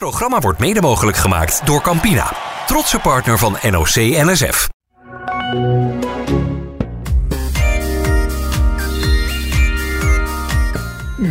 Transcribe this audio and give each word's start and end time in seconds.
Het 0.00 0.08
programma 0.08 0.40
wordt 0.40 0.58
mede 0.58 0.80
mogelijk 0.80 1.16
gemaakt 1.16 1.66
door 1.66 1.82
Campina, 1.82 2.32
trotse 2.66 2.98
partner 2.98 3.38
van 3.38 3.56
NOC 3.62 3.94
NSF. 3.94 4.68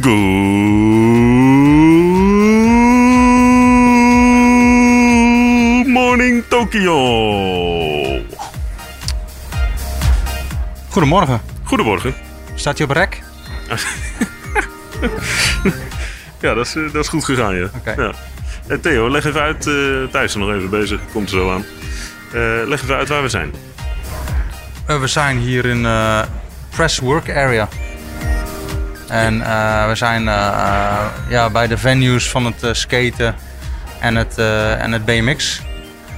Good 0.01 0.11
morning 5.87 6.43
Tokyo. 6.47 6.99
Goedemorgen. 10.89 11.41
Goedemorgen. 11.63 12.15
Staat 12.55 12.77
hij 12.77 12.87
op 12.87 12.93
rek? 12.93 13.23
Ja, 16.41 16.53
dat 16.53 16.65
is, 16.65 16.75
eh, 16.75 16.83
dat 16.83 17.03
is 17.03 17.07
goed 17.07 17.25
gegaan, 17.25 17.55
ja. 17.55 17.69
Oké. 17.75 18.01
ja. 18.01 18.13
Eh, 18.69 18.77
Theo, 18.77 19.09
leg 19.09 19.25
even 19.25 19.41
uit. 19.41 19.67
eh 19.67 19.73
Thijs 20.11 20.25
is 20.25 20.35
nog 20.35 20.49
even 20.53 20.69
bezig, 20.69 20.99
komt 21.11 21.31
er 21.31 21.37
zo 21.37 21.51
aan. 21.51 21.65
Eh, 22.33 22.67
leg 22.67 22.83
even 22.83 22.95
uit 22.95 23.07
waar 23.07 23.21
we 23.21 23.29
zijn. 23.29 23.53
We 24.85 25.07
zijn 25.07 25.37
hier 25.37 25.65
in 25.65 25.87
Press 26.69 26.99
Work 26.99 27.29
Area. 27.29 27.67
En 29.07 29.39
we 29.87 29.95
zijn 29.95 30.23
ja, 31.29 31.49
bij 31.51 31.67
de 31.67 31.77
venues 31.77 32.29
van 32.29 32.45
het 32.45 32.77
skaten 32.77 33.35
en 33.99 34.15
het, 34.15 34.37
en 34.77 34.91
het 34.91 35.05
BMX. 35.05 35.61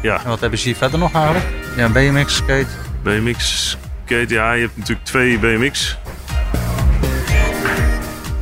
Ja, 0.02 0.22
En 0.24 0.30
wat 0.30 0.40
hebben 0.40 0.60
ze 0.60 0.66
hier 0.66 0.76
verder 0.76 1.00
nog 1.00 1.14
eigenlijk? 1.14 1.46
Ja, 1.76 1.90
BMX, 1.90 2.36
skate. 2.36 2.68
BMX, 3.04 3.70
skate. 4.06 4.34
Ja, 4.34 4.54
je 4.54 4.62
hebt 4.62 4.78
natuurlijk 4.78 5.06
twee 5.08 5.40
BMX. 5.40 5.98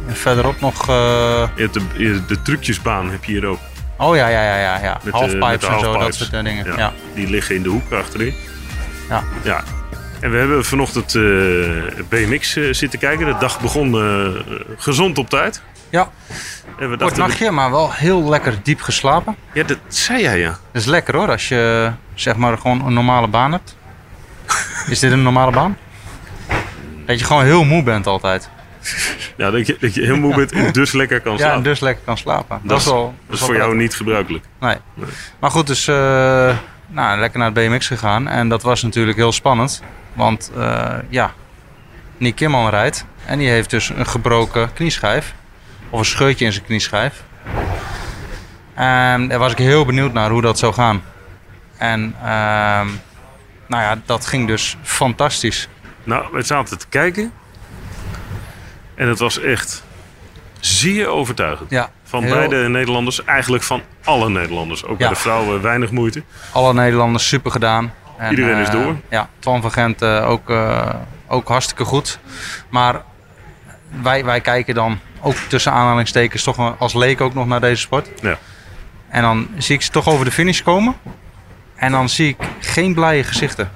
En 0.07 0.15
verderop 0.15 0.59
nog... 0.61 0.85
Je 0.87 1.49
hebt 1.55 1.73
de, 1.73 2.21
de 2.27 2.41
trucjesbaan 2.41 3.11
heb 3.11 3.23
je 3.23 3.31
hier 3.31 3.45
ook. 3.45 3.59
Oh 3.99 4.15
ja, 4.15 4.27
ja, 4.27 4.43
ja, 4.43 4.57
ja. 4.57 4.79
ja. 4.81 4.99
Met 5.03 5.13
halfpipes 5.13 5.59
de 5.59 5.67
en 5.67 5.79
zo, 5.79 5.97
dat 5.97 6.15
soort 6.15 6.33
eh, 6.33 6.43
dingen. 6.43 6.65
Ja, 6.65 6.77
Ja. 6.77 6.93
Die 7.13 7.29
liggen 7.29 7.55
in 7.55 7.63
de 7.63 7.69
hoek 7.69 7.91
achterin. 7.91 8.33
Ja. 9.09 9.23
Ja. 9.43 9.63
En 10.19 10.31
we 10.31 10.37
hebben 10.37 10.65
vanochtend 10.65 11.15
eh, 11.15 12.03
BMX 12.09 12.55
eh, 12.55 12.73
zitten 12.73 12.99
kijken. 12.99 13.25
De 13.25 13.35
dag 13.39 13.61
begon 13.61 13.93
eh, 13.95 14.41
gezond 14.77 15.17
op 15.17 15.29
tijd. 15.29 15.61
ja. 15.89 16.09
En 16.79 16.89
we 16.89 16.97
Kort 16.97 16.99
dachten, 16.99 17.19
nachtje, 17.27 17.51
maar 17.51 17.71
wel 17.71 17.93
heel 17.93 18.29
lekker 18.29 18.59
diep 18.63 18.81
geslapen. 18.81 19.35
ja, 19.53 19.63
dat 19.63 19.77
zei 19.87 20.21
jij 20.21 20.39
ja. 20.39 20.49
Dat 20.49 20.81
is 20.81 20.85
lekker 20.85 21.15
hoor, 21.15 21.29
als 21.29 21.47
je 21.47 21.91
zeg 22.13 22.35
maar 22.35 22.57
gewoon 22.57 22.85
een 22.85 22.93
normale 22.93 23.27
baan 23.27 23.51
hebt. 23.51 23.75
Is 24.89 24.99
dit 24.99 25.11
een 25.11 25.23
normale 25.23 25.51
baan? 25.51 25.77
Dat 27.05 27.19
je 27.19 27.25
gewoon 27.25 27.43
heel 27.43 27.63
moe 27.63 27.83
bent 27.83 28.07
altijd. 28.07 28.49
Ja, 29.37 29.51
dat 29.51 29.67
je, 29.67 29.77
dat 29.79 29.93
je 29.93 30.01
heel 30.05 30.17
moe 30.17 30.35
bent 30.35 30.51
en 30.51 30.73
dus 30.81 30.91
lekker 30.91 31.21
kan 31.21 31.31
Ja, 31.31 31.37
slapen. 31.37 31.55
en 31.57 31.63
dus 31.63 31.79
lekker 31.79 32.03
kan 32.05 32.17
slapen. 32.17 32.59
Dat, 32.61 32.69
Dat 32.69 32.79
is 32.79 32.85
wel. 32.85 33.13
dat 33.27 33.35
is 33.39 33.45
voor 33.45 33.55
jou 33.55 33.75
niet 33.75 33.95
gebruikelijk. 33.95 34.45
Nee. 34.59 34.75
Maar 35.39 35.51
goed, 35.51 35.67
dus 35.67 35.87
eh, 35.87 36.57
nou, 36.87 37.19
lekker 37.19 37.39
naar 37.39 37.51
het 37.53 37.67
BMX 37.67 37.87
gegaan. 37.87 38.27
En 38.27 38.49
dat 38.49 38.61
was 38.61 38.83
natuurlijk 38.83 39.17
heel 39.17 39.31
spannend. 39.31 39.83
Want 40.13 40.51
eh, 40.57 40.93
ja, 41.09 41.33
Nick 42.17 42.35
Kimman 42.35 42.69
rijdt. 42.69 43.05
En 43.25 43.37
die 43.39 43.49
heeft 43.49 43.69
dus 43.69 43.89
een 43.89 44.05
gebroken 44.07 44.73
knieschijf. 44.73 45.33
Of 45.89 45.99
een 45.99 46.05
scheurtje 46.05 46.45
in 46.45 46.51
zijn 46.53 46.65
knieschijf. 46.65 47.23
En 48.73 49.27
daar 49.27 49.39
was 49.39 49.51
ik 49.51 49.57
heel 49.57 49.85
benieuwd 49.85 50.13
naar 50.13 50.29
hoe 50.29 50.41
dat 50.41 50.59
zou 50.59 50.73
gaan. 50.73 51.01
En 51.77 52.15
ehm, 52.23 52.87
nou 53.67 53.83
ja, 53.83 54.01
dat 54.05 54.25
ging 54.25 54.47
dus 54.47 54.77
fantastisch. 54.81 55.67
Nou, 56.03 56.25
we 56.31 56.41
zaten 56.41 56.77
te 56.77 56.85
kijken. 56.89 57.31
En 58.99 59.07
het 59.07 59.19
was 59.19 59.39
echt 59.39 59.83
zeer 60.59 61.07
overtuigend. 61.07 61.69
Ja, 61.69 61.89
Van 62.03 62.23
heel- 62.23 62.33
beide 62.33 62.69
Nederlanders, 62.69 63.23
eigenlijk 63.23 63.63
van 63.63 63.81
alle 64.03 64.29
Nederlanders. 64.29 64.85
Ook 64.85 64.97
bij 64.97 65.07
de 65.09 65.15
vrouwen 65.15 65.61
weinig 65.61 65.91
moeite. 65.91 66.23
Alle 66.51 66.73
Nederlanders 66.73 67.27
super 67.27 67.51
gedaan. 67.51 67.93
En, 68.17 68.29
Iedereen 68.29 68.57
is 68.57 68.67
eh, 68.67 68.73
door. 68.73 68.95
Ja, 69.09 69.29
Twan 69.39 69.61
van 69.61 69.71
Gent 69.71 70.01
eh, 70.01 70.29
ook, 70.29 70.49
eh, 70.49 70.89
ook 71.27 71.47
hartstikke 71.47 71.85
goed. 71.85 72.19
Maar 72.69 73.01
wij, 74.01 74.25
wij 74.25 74.41
kijken 74.41 74.73
dan 74.75 74.99
ook 75.21 75.35
tussen 75.35 75.71
aanhalingstekens 75.71 76.43
toch 76.43 76.79
als 76.79 76.93
leek 76.93 77.21
ook 77.21 77.33
nog 77.33 77.47
naar 77.47 77.61
deze 77.61 77.81
sport. 77.81 78.09
Ja. 78.21 78.37
En 79.09 79.21
dan 79.21 79.47
zie 79.57 79.75
ik 79.75 79.81
ze 79.81 79.91
toch 79.91 80.07
over 80.07 80.25
de 80.25 80.31
finish 80.31 80.61
komen. 80.61 80.95
En 81.75 81.91
dan 81.91 82.09
zie 82.09 82.27
ik 82.27 82.37
geen 82.59 82.93
blije 82.93 83.23
gezichten. 83.23 83.71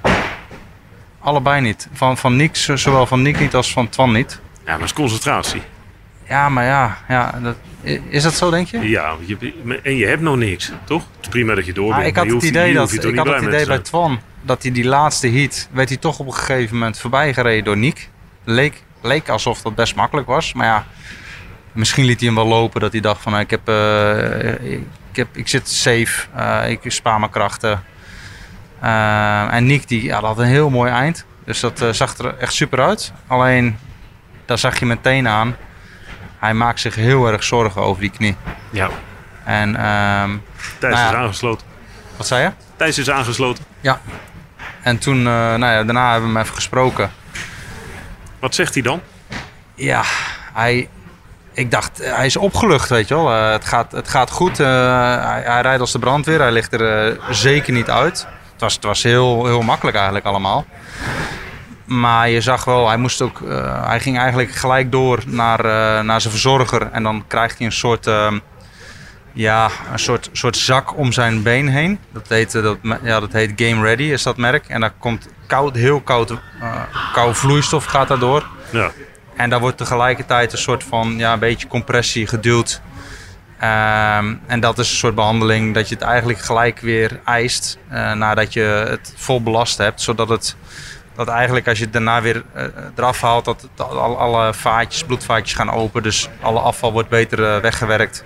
Allebei 1.20 1.60
niet. 1.60 1.88
Van, 1.92 2.16
van 2.16 2.36
Nick, 2.36 2.56
zowel 2.56 3.06
van 3.06 3.22
Nick 3.22 3.38
niet 3.40 3.54
als 3.54 3.72
van 3.72 3.88
Twan 3.88 4.12
niet. 4.12 4.42
Ja, 4.64 4.70
maar 4.70 4.80
het 4.80 4.84
is 4.84 4.92
concentratie. 4.92 5.62
Ja, 6.28 6.48
maar 6.48 6.64
ja, 6.64 6.98
ja 7.08 7.40
dat, 7.42 7.56
is 8.08 8.22
dat 8.22 8.34
zo 8.34 8.50
denk 8.50 8.66
je? 8.66 8.88
Ja, 8.88 9.16
je, 9.26 9.52
en 9.82 9.96
je 9.96 10.06
hebt 10.06 10.22
nog 10.22 10.36
niks, 10.36 10.72
toch? 10.84 11.02
Het 11.16 11.20
is 11.20 11.28
prima 11.28 11.54
dat 11.54 11.66
je 11.66 11.72
door 11.72 11.88
bent. 11.88 12.00
Ah, 12.00 12.06
ik 12.06 12.16
had 12.16 12.26
het 12.26 12.42
idee, 12.42 12.74
dat, 12.74 12.90
je 12.90 13.08
ik 13.08 13.16
had 13.16 13.26
het 13.26 13.42
idee 13.42 13.66
bij. 13.66 13.78
Twan 13.78 14.20
dat 14.44 14.62
hij 14.62 14.72
die 14.72 14.84
laatste 14.84 15.28
heat, 15.28 15.68
werd 15.72 15.88
hij 15.88 15.98
toch 15.98 16.18
op 16.18 16.26
een 16.26 16.34
gegeven 16.34 16.76
moment 16.76 16.98
voorbij 16.98 17.34
gereden 17.34 17.64
door 17.64 17.76
Niek. 17.76 18.10
Leek, 18.44 18.82
leek 19.02 19.28
alsof 19.28 19.62
dat 19.62 19.74
best 19.74 19.94
makkelijk 19.94 20.26
was, 20.26 20.52
maar 20.52 20.66
ja, 20.66 20.86
misschien 21.72 22.04
liet 22.04 22.18
hij 22.18 22.28
hem 22.28 22.36
wel 22.36 22.46
lopen 22.46 22.80
dat 22.80 22.92
hij 22.92 23.00
dacht 23.00 23.22
van, 23.22 23.38
ik, 23.38 23.50
heb, 23.50 23.68
eh, 23.68 24.72
ik, 24.72 24.86
heb, 25.12 25.36
ik 25.36 25.48
zit 25.48 25.68
safe, 25.68 26.26
eh, 26.34 26.70
ik 26.70 26.80
spaar 26.86 27.18
mijn 27.18 27.30
krachten. 27.30 27.82
Eh, 28.80 29.54
en 29.54 29.66
Niek 29.66 29.88
die 29.88 30.02
ja, 30.02 30.20
dat 30.20 30.28
had 30.28 30.38
een 30.38 30.44
heel 30.44 30.70
mooi 30.70 30.90
eind, 30.90 31.24
dus 31.44 31.60
dat 31.60 31.84
zag 31.90 32.18
er 32.18 32.38
echt 32.38 32.52
super 32.52 32.80
uit. 32.80 33.12
Alleen, 33.26 33.78
daar 34.46 34.58
zag 34.58 34.78
je 34.78 34.86
meteen 34.86 35.28
aan, 35.28 35.56
hij 36.38 36.54
maakt 36.54 36.80
zich 36.80 36.94
heel 36.94 37.26
erg 37.28 37.44
zorgen 37.44 37.82
over 37.82 38.00
die 38.00 38.10
knie. 38.10 38.36
Ja, 38.70 38.88
En 39.44 39.76
ehm, 39.76 40.30
Thijs 40.78 40.94
Nou 40.94 41.08
is 41.08 41.14
aangesloten. 41.14 41.66
wat 42.16 42.26
zei 42.26 42.42
je? 42.42 42.50
Thijs 42.76 42.98
is 42.98 43.10
aangesloten. 43.10 43.64
Ja. 43.80 44.00
En 44.82 44.98
toen, 44.98 45.18
eh, 45.18 45.24
nou 45.32 45.60
ja, 45.66 45.82
daarna 45.84 46.10
hebben 46.12 46.28
we 46.28 46.34
hem 46.34 46.42
even 46.44 46.54
gesproken. 46.54 47.10
Wat 48.40 48.54
zegt 48.54 48.74
hij 48.74 48.82
dan? 48.82 49.00
Ja, 49.74 50.02
hij, 50.52 50.88
ik 51.52 51.70
dacht, 51.70 51.98
hij 52.02 52.26
is 52.26 52.36
opgelucht, 52.36 52.88
weet 52.88 53.08
je 53.08 53.14
wel. 53.14 53.32
Eh, 53.32 53.50
het, 53.50 53.64
gaat, 53.64 53.92
het 53.92 54.08
gaat 54.08 54.30
goed. 54.30 54.60
eh, 54.60 54.66
hij, 55.26 55.42
hij 55.46 55.60
rijdt 55.60 55.80
als 55.80 55.92
de 55.92 55.98
brandweer. 55.98 56.40
Hij 56.40 56.52
ligt 56.52 56.72
er 56.72 57.18
zeker 57.30 57.72
niet 57.72 57.90
uit. 57.90 58.26
Het 58.52 58.60
was, 58.62 58.74
het 58.74 58.84
was 58.84 59.02
heel, 59.02 59.46
heel 59.46 59.62
makkelijk 59.62 59.96
eigenlijk 59.96 60.26
allemaal. 60.26 60.64
Maar 61.84 62.28
je 62.28 62.40
zag 62.40 62.64
wel, 62.64 62.88
hij, 62.88 62.96
moest 62.96 63.22
ook, 63.22 63.40
eh, 63.40 63.86
hij 63.86 64.00
ging 64.00 64.18
eigenlijk 64.18 64.50
gelijk 64.50 64.92
door 64.92 65.22
naar, 65.26 65.58
eh, 65.58 66.04
naar 66.04 66.20
zijn 66.20 66.32
verzorger. 66.32 66.90
En 66.92 67.02
dan 67.02 67.24
krijgt 67.26 67.58
hij 67.58 67.66
een 67.66 67.72
soort, 67.72 68.06
ehm, 68.06 68.38
ja, 69.32 69.70
een 69.92 69.98
soort, 69.98 70.28
soort 70.32 70.56
zak 70.56 70.96
om 70.96 71.12
zijn 71.12 71.42
been 71.42 71.68
heen. 71.68 71.98
Dat 72.12 72.28
heet, 72.28 72.54
eh, 72.54 72.62
dat, 72.62 72.78
ja, 73.02 73.20
dat 73.20 73.32
heet 73.32 73.52
Game 73.56 73.82
Ready, 73.82 74.02
is 74.02 74.22
dat 74.22 74.36
merk. 74.36 74.66
En 74.68 74.80
daar 74.80 74.92
komt 74.98 75.28
koud, 75.46 75.76
heel 75.76 76.00
koud, 76.00 76.34
koude 77.12 77.34
vloeistof 77.34 77.84
gaat 77.84 78.08
daardoor. 78.08 78.46
Ja, 78.70 78.90
En 79.36 79.50
daar 79.50 79.60
wordt 79.60 79.76
tegelijkertijd 79.76 80.52
een 80.52 80.58
soort 80.58 80.84
van 80.84 81.18
ja, 81.18 81.32
een 81.32 81.38
beetje 81.38 81.66
compressie 81.66 82.26
geduwd. 82.26 82.80
Ehm, 83.58 84.34
en 84.46 84.60
dat 84.60 84.78
is 84.78 84.90
een 84.90 84.96
soort 84.96 85.14
behandeling 85.14 85.74
dat 85.74 85.88
je 85.88 85.94
het 85.94 86.04
eigenlijk 86.04 86.38
gelijk 86.38 86.80
weer 86.80 87.20
eist 87.24 87.78
nadat 88.14 88.52
je 88.52 88.86
het 88.88 89.14
vol 89.16 89.42
belast 89.42 89.78
hebt. 89.78 90.00
Zodat 90.00 90.28
het 90.28 90.56
dat 91.16 91.28
eigenlijk 91.28 91.68
als 91.68 91.78
je 91.78 91.84
het 91.84 91.92
daarna 91.92 92.22
weer 92.22 92.42
eh, 92.52 92.64
eraf 92.96 93.20
haalt, 93.20 93.44
dat 93.44 93.60
het 93.76 93.86
al- 93.88 94.18
alle 94.18 94.54
vaatjes, 94.54 95.04
bloedvaatjes 95.04 95.54
gaan 95.56 95.70
open. 95.70 96.02
Dus 96.02 96.28
alle 96.40 96.60
afval 96.60 96.92
wordt 96.92 97.08
beter 97.08 97.44
eh, 97.44 97.60
weggewerkt. 97.60 98.24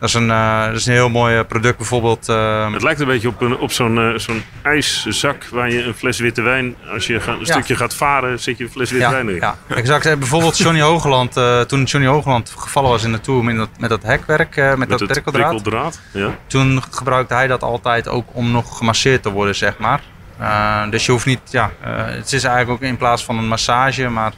Dat 0.00 0.08
is 0.08 0.14
een, 0.14 0.30
eh, 0.30 0.66
dat 0.66 0.74
is 0.74 0.86
een 0.86 0.92
heel 0.92 1.08
mooi 1.08 1.36
eh, 1.38 1.44
product 1.48 1.76
bijvoorbeeld. 1.76 2.28
ehm, 2.28 2.72
het 2.72 2.82
lijkt 2.82 3.00
een 3.00 3.06
beetje 3.06 3.28
op, 3.28 3.40
een, 3.40 3.58
op 3.58 3.72
zo'n 3.72 3.98
eh, 3.98 4.18
zo'n 4.18 4.42
ijszak 4.62 5.44
waar 5.50 5.70
je 5.70 5.82
een 5.82 5.94
fles 5.94 6.18
witte 6.18 6.42
wijn... 6.42 6.76
Als 6.92 7.06
je 7.06 7.20
ga- 7.20 7.32
een 7.32 7.38
Ja. 7.38 7.44
stukje 7.44 7.76
gaat 7.76 7.94
varen, 7.94 8.40
zet 8.40 8.58
je 8.58 8.64
een 8.64 8.70
fles 8.70 8.90
witte 8.90 9.06
ja, 9.06 9.12
wijn 9.12 9.26
erin. 9.28 9.40
ja, 9.40 9.56
exact. 9.68 10.06
Eh, 10.06 10.16
Bijvoorbeeld 10.16 10.58
Johnny 10.58 10.80
Hoogland, 10.80 11.36
eh, 11.36 11.60
toen 11.60 11.82
Johnny 11.84 12.08
Hoogland 12.10 12.54
gevallen 12.58 12.90
was 12.90 13.04
in 13.04 13.12
de 13.12 13.20
Tour 13.20 13.44
met 13.44 13.56
dat, 13.56 13.68
met 13.78 13.90
dat 13.90 14.02
hekwerk, 14.02 14.56
eh, 14.56 14.68
met, 14.68 14.78
Met 14.78 14.88
dat 14.88 15.00
het 15.00 15.10
prikkeldraad. 15.10 15.50
prikkeldraad. 15.50 16.00
Ja. 16.12 16.34
Toen 16.46 16.82
gebruikte 16.90 17.34
hij 17.34 17.46
dat 17.46 17.62
altijd 17.62 18.08
ook 18.08 18.26
om 18.32 18.50
nog 18.50 18.76
gemasseerd 18.76 19.22
te 19.22 19.30
worden, 19.30 19.54
zeg 19.54 19.78
maar. 19.78 20.00
Eh, 20.38 20.90
dus 20.90 21.06
je 21.06 21.12
hoeft 21.12 21.26
niet, 21.26 21.40
ja, 21.50 21.70
eh, 21.82 21.90
het 22.06 22.32
is 22.32 22.44
eigenlijk 22.44 22.70
ook 22.70 22.88
in 22.88 22.96
plaats 22.96 23.24
van 23.24 23.38
een 23.38 23.48
massage, 23.48 24.08
maar 24.08 24.32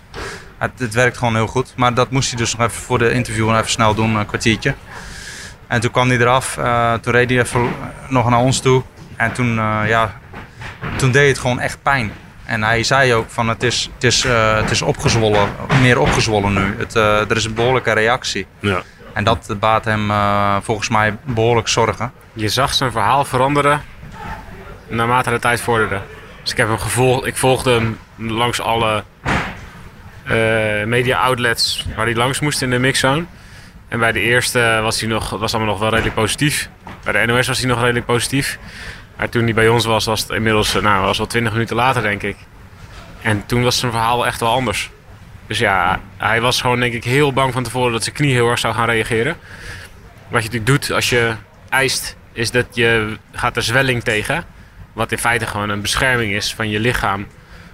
het, 0.59 0.71
het 0.79 0.95
werkt 0.95 1.17
gewoon 1.17 1.35
heel 1.35 1.47
goed. 1.47 1.73
Maar 1.77 1.95
dat 1.95 2.11
moest 2.11 2.29
hij 2.29 2.39
dus 2.39 2.57
nog 2.57 2.67
even 2.69 2.83
voor 2.83 2.99
de 2.99 3.13
interview 3.13 3.51
even 3.51 3.71
snel 3.71 3.95
doen, 3.95 4.15
een 4.15 4.27
kwartiertje. 4.27 4.75
En 5.67 5.81
toen 5.81 5.91
kwam 5.91 6.09
hij 6.09 6.19
eraf, 6.19 6.57
eh, 6.57 6.95
toen 6.95 7.13
reed 7.13 7.31
hij 7.31 7.41
even 7.41 7.69
nog 8.09 8.31
naar 8.31 8.39
ons 8.39 8.61
toe. 8.61 8.83
En 9.17 9.33
toen, 9.33 9.59
eh, 9.59 9.81
ja, 9.87 10.21
toen 10.97 11.11
deed 11.11 11.29
het 11.29 11.39
gewoon 11.39 11.61
echt 11.61 11.83
pijn. 11.83 12.13
En 12.45 12.63
hij 12.63 12.83
zei 12.83 13.15
ook 13.15 13.31
van 13.31 13.49
het 13.49 13.63
is, 13.63 13.91
het 13.95 14.05
is, 14.05 14.23
het 14.63 14.71
is 14.71 14.83
opgezwollen, 14.83 15.49
meer 15.81 15.99
opgezwollen 15.99 16.53
nu. 16.53 16.75
Het, 16.79 16.97
eh, 16.97 17.31
er 17.31 17.37
is 17.37 17.45
een 17.45 17.55
behoorlijke 17.55 17.93
reactie. 17.93 18.47
Ja. 18.61 18.83
En 19.13 19.25
dat 19.25 19.57
baat 19.61 19.85
hem 19.85 20.11
eh, 20.11 20.57
volgens 20.63 20.89
mij 20.89 21.17
behoorlijk 21.25 21.69
zorgen. 21.69 22.13
Je 22.33 22.49
zag 22.49 22.75
zijn 22.75 22.93
verhaal 22.93 23.25
veranderen 23.25 23.83
naarmate 24.91 25.31
de 25.31 25.39
tijd 25.39 25.61
vorderde. 25.61 26.01
Dus 26.43 26.51
ik 26.51 26.57
heb 26.57 26.69
hem 26.69 26.79
gevolgd. 26.79 27.27
Ik 27.27 27.37
volgde 27.37 27.71
hem 27.71 27.99
langs 28.17 28.61
alle 28.61 29.05
eh, 30.25 30.85
media 30.85 31.19
outlets 31.19 31.87
waar 31.97 32.05
hij 32.05 32.15
langs 32.15 32.41
moest 32.41 32.63
in 32.63 32.71
de 32.71 32.79
mixzone. 32.79 33.25
En 33.89 33.99
bij 33.99 34.13
de 34.13 34.21
eerste 34.21 34.81
was 34.83 35.01
hij 35.01 35.09
nog, 35.09 35.31
was 35.31 35.55
allemaal 35.55 35.73
nog 35.73 35.81
wel 35.81 35.91
redelijk 35.91 36.15
positief. 36.15 36.69
Bij 37.05 37.27
de 37.27 37.33
NOS 37.33 37.47
was 37.47 37.59
hij 37.59 37.69
nog 37.69 37.81
redelijk 37.81 38.07
positief. 38.07 38.59
Maar 39.17 39.29
toen 39.29 39.45
hij 39.45 39.55
bij 39.55 39.69
ons 39.69 39.85
was, 39.85 40.05
was 40.05 40.21
het 40.21 40.31
inmiddels 40.31 40.77
uh, 40.77 40.83
nou, 40.83 41.05
was 41.05 41.19
wel 41.19 41.27
20 41.27 41.53
minuten 41.53 41.77
later, 41.77 42.03
denk 42.03 42.23
ik. 42.23 42.37
En 43.23 43.47
toen 43.47 43.63
was 43.63 43.79
zijn 43.79 43.93
verhaal 43.93 44.27
echt 44.27 44.41
wel 44.41 44.51
anders. 44.51 44.91
Dus 45.47 45.59
ja, 45.59 46.01
hij 46.17 46.41
was 46.41 46.61
gewoon 46.61 46.81
denk 46.81 46.93
ik 46.93 47.05
heel 47.05 47.33
bang 47.33 47.53
van 47.53 47.63
tevoren 47.63 47.93
dat 47.93 48.03
zijn 48.03 48.15
knie 48.15 48.33
heel 48.33 48.49
erg 48.51 48.59
zou 48.59 48.75
gaan 48.75 48.89
reageren. 48.89 49.37
Wat 50.29 50.43
je 50.43 50.49
natuurlijk 50.49 50.67
doet 50.67 50.93
als 50.93 51.11
je 51.11 51.35
eist, 51.69 52.17
is 52.33 52.51
dat 52.51 52.67
je 52.73 53.17
gaat 53.33 53.57
er 53.57 53.63
zwelling 53.63 54.03
tegen. 54.03 54.45
Wat 54.93 55.13
in 55.13 55.19
feite 55.19 55.47
gewoon 55.47 55.69
een 55.69 55.81
bescherming 55.81 56.33
is 56.33 56.55
van 56.55 56.71
je 56.71 56.81
lichaam. 56.81 57.27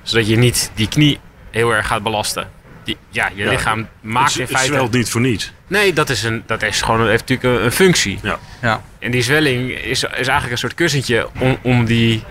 Zodat 0.03 0.29
je 0.29 0.37
niet 0.37 0.71
die 0.75 0.89
knie 0.89 1.19
heel 1.51 1.71
erg 1.75 1.87
gaat 1.87 2.03
belasten. 2.03 2.49
Die, 2.85 2.97
ja, 3.11 3.31
je 3.35 3.45
Ja, 3.45 3.51
lichaam 3.51 3.89
maakt 4.01 4.27
het, 4.29 4.37
in 4.37 4.43
het 4.43 4.51
feite... 4.51 4.73
zwelt 4.73 4.93
niet 4.93 5.11
voor 5.11 5.21
niets. 5.21 5.53
Nee, 5.67 5.93
dat 5.93 6.11
is, 6.11 6.23
een, 6.23 6.43
dat 6.47 6.63
is 6.63 6.83
gewoon 6.83 7.09
heeft 7.09 7.29
natuurlijk 7.29 7.59
een, 7.59 7.65
een 7.65 7.73
functie. 7.73 8.19
Ja. 8.23 8.39
Ja. 8.63 8.83
En 8.99 9.11
die 9.11 9.23
zwelling 9.23 9.71
is, 9.71 10.03
is 10.03 10.11
eigenlijk 10.11 10.51
een 10.51 10.59
soort 10.59 10.75
kussentje 10.75 11.29
om, 11.39 11.59
om 11.63 11.85
die 11.85 12.25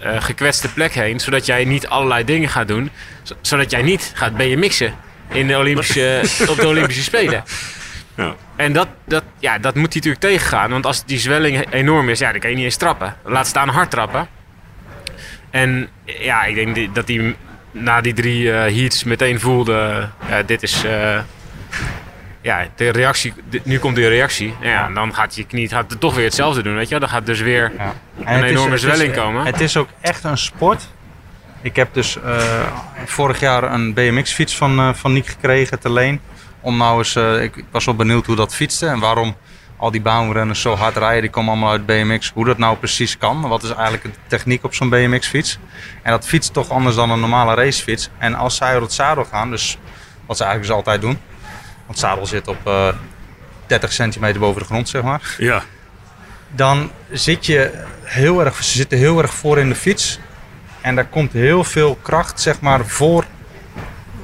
eh, 0.00 0.22
gekwetste 0.22 0.68
plek 0.72 0.92
heen. 0.94 1.20
Zodat 1.20 1.46
jij 1.46 1.64
niet 1.64 1.86
allerlei 1.86 2.24
dingen 2.24 2.48
gaat 2.48 2.68
doen. 2.68 2.90
zo- 3.22 3.34
zodat 3.40 3.70
jij 3.70 3.82
niet 3.82 4.12
gaat 4.14 4.36
BMX'en 4.36 4.94
in 5.32 5.46
de 5.46 5.56
Olympische, 5.58 6.20
op 6.50 6.56
de 6.56 6.66
Olympische 6.66 7.02
Spelen. 7.02 7.44
Ja. 8.16 8.34
En 8.56 8.72
dat, 8.72 8.88
dat, 9.06 9.22
ja, 9.38 9.58
dat 9.58 9.74
moet 9.74 9.92
hij 9.92 10.02
natuurlijk 10.04 10.20
tegengaan. 10.20 10.70
Want 10.70 10.86
als 10.86 11.04
die 11.04 11.18
zwelling 11.18 11.66
enorm 11.70 12.08
is, 12.08 12.18
ja, 12.18 12.30
dan 12.30 12.40
kan 12.40 12.50
je 12.50 12.56
niet 12.56 12.64
eens 12.64 12.76
trappen. 12.76 13.16
Laat 13.24 13.46
staan 13.46 13.68
hard 13.68 13.90
trappen. 13.90 14.28
En 15.50 15.88
ja, 16.04 16.44
ik 16.44 16.54
denk 16.54 16.94
dat 16.94 17.08
hij 17.08 17.36
na 17.70 18.00
die 18.00 18.12
drie 18.12 18.52
eh, 18.52 18.74
heats 18.80 19.04
meteen 19.04 19.40
voelde... 19.40 20.08
ja, 20.28 20.42
dit 20.42 20.62
is... 20.62 20.84
eh, 20.84 21.18
ja, 22.40 22.66
de 22.76 22.88
reactie, 22.90 23.32
nu 23.62 23.78
komt 23.78 23.96
die 23.96 24.08
reactie. 24.08 24.54
Ja, 24.60 24.86
en 24.86 24.94
dan 24.94 25.14
gaat 25.14 25.34
je 25.34 25.44
knie 25.46 25.68
gaat 25.68 26.00
toch 26.00 26.14
weer 26.14 26.24
hetzelfde 26.24 26.62
doen, 26.62 26.74
weet 26.74 26.88
je. 26.88 26.98
Dan 26.98 27.08
gaat 27.08 27.26
dus 27.26 27.40
weer... 27.40 27.72
Ja. 27.78 27.92
Een 28.24 28.44
is- 28.44 28.50
enorme 28.50 28.74
is- 28.74 28.80
zwelling 28.80 29.14
komen. 29.14 29.46
Het 29.46 29.60
is 29.60 29.76
ook 29.76 29.88
echt 30.00 30.24
een 30.24 30.38
sport. 30.38 30.88
Ik 31.62 31.76
heb 31.76 31.88
dus 31.94 32.18
eh, 32.22 32.62
vorig 33.04 33.40
jaar 33.40 33.62
een 33.72 33.94
BMX-fiets 33.94 34.56
van, 34.56 34.96
van 34.96 35.12
Nick 35.12 35.26
gekregen 35.26 35.78
te 35.80 35.92
leen. 35.92 36.20
Om 36.64 36.76
nou 36.76 36.98
eens, 36.98 37.16
eh, 37.16 37.42
ik, 37.42 37.64
was 37.70 37.84
wel 37.84 37.96
benieuwd 37.96 38.26
hoe 38.26 38.36
dat 38.36 38.54
fietste 38.54 38.86
en 38.86 38.98
waarom 38.98 39.36
al 39.76 39.90
die 39.90 40.00
baanrenners 40.00 40.60
zo 40.60 40.74
hard 40.74 40.96
rijden. 40.96 41.22
Die 41.22 41.30
komen 41.30 41.50
allemaal 41.50 41.70
uit 41.70 41.86
BMX. 41.86 42.30
Hoe 42.34 42.44
dat 42.44 42.58
nou 42.58 42.76
precies 42.76 43.18
kan. 43.18 43.40
Wat 43.40 43.62
is 43.62 43.70
eigenlijk 43.70 44.02
de 44.02 44.10
techniek 44.26 44.64
op 44.64 44.74
zo'n 44.74 44.88
BMX-fiets? 44.88 45.58
En 46.02 46.10
dat 46.10 46.26
fietst 46.26 46.52
toch 46.52 46.70
anders 46.70 46.96
dan 46.96 47.10
een 47.10 47.20
normale 47.20 47.54
racefiets. 47.54 48.10
En 48.18 48.34
als 48.34 48.56
zij 48.56 48.72
door 48.72 48.82
het 48.82 48.92
zadel 48.92 49.24
gaan, 49.24 49.50
dus 49.50 49.78
wat 50.26 50.36
ze 50.36 50.44
eigenlijk 50.44 50.72
dus 50.72 50.84
altijd 50.84 51.00
doen. 51.00 51.18
Want 51.86 51.88
het 51.88 51.98
zadel 51.98 52.26
zit 52.26 52.48
op 52.48 52.66
eh 52.66 52.88
30 53.66 53.92
centimeter 53.92 54.40
boven 54.40 54.60
de 54.60 54.66
grond, 54.66 54.88
zeg 54.88 55.02
maar 55.02 55.34
Ja, 55.38 55.62
dan 56.50 56.90
zit 57.10 57.46
je 57.46 57.84
heel 58.02 58.44
erg, 58.44 58.64
ze 58.64 58.76
zitten 58.76 58.98
heel 58.98 59.22
erg 59.22 59.34
voor 59.34 59.58
in 59.58 59.68
de 59.68 59.74
fiets. 59.74 60.18
En 60.80 60.94
daar 60.94 61.06
komt 61.06 61.32
heel 61.32 61.64
veel 61.64 61.98
kracht, 62.02 62.40
zeg 62.40 62.60
maar, 62.60 62.86
voor, 62.86 63.24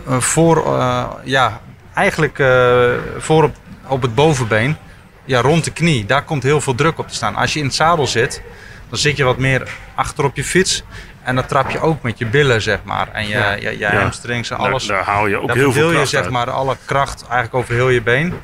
eh, 0.07 0.21
voor 0.21 0.77
eh, 0.79 1.07
ja, 1.25 1.61
eigenlijk 2.01 2.39
eh, 2.39 2.91
voor 3.19 3.45
op, 3.45 3.57
op 3.87 4.03
het 4.03 4.15
bovenbeen. 4.15 4.77
Ja, 5.25 5.41
rond 5.41 5.65
de 5.65 5.71
knie. 5.73 6.07
Daar 6.07 6.23
komt 6.23 6.43
heel 6.43 6.61
veel 6.61 6.75
druk 6.75 6.99
op 6.99 7.09
te 7.09 7.15
staan. 7.15 7.35
Als 7.37 7.53
je 7.53 7.59
in 7.59 7.65
het 7.65 7.75
zadel 7.75 8.07
zit, 8.07 8.43
dan 8.89 8.99
zit 8.99 9.17
je 9.17 9.25
wat 9.25 9.39
meer 9.39 9.69
achter 9.95 10.25
op 10.25 10.37
je 10.37 10.45
fiets. 10.45 10.83
En 11.23 11.35
dan 11.35 11.47
trap 11.47 11.71
je 11.71 11.81
ook 11.81 12.03
met 12.03 12.19
je 12.19 12.27
billen, 12.27 12.63
zeg 12.63 12.79
maar. 12.85 13.09
En 13.13 13.23
je, 13.29 13.31
Ja. 13.35 13.53
je, 13.53 13.61
je 13.71 13.79
Ja. 13.79 14.01
hamstrings 14.01 14.51
en 14.51 14.57
alles. 14.57 14.87
daar 14.87 15.05
haal 15.05 15.27
je 15.27 15.37
ook 15.41 15.47
Daar 15.47 15.57
heel 15.57 15.65
veel 15.65 15.73
verdeel 15.73 15.91
je 15.91 15.95
kracht 15.97 16.11
zeg 16.11 16.23
uit. 16.23 16.31
maar 16.31 16.51
alle 16.51 16.77
kracht 16.85 17.23
eigenlijk 17.23 17.55
over 17.55 17.75
heel 17.75 17.89
je 17.89 18.03
been. 18.03 18.35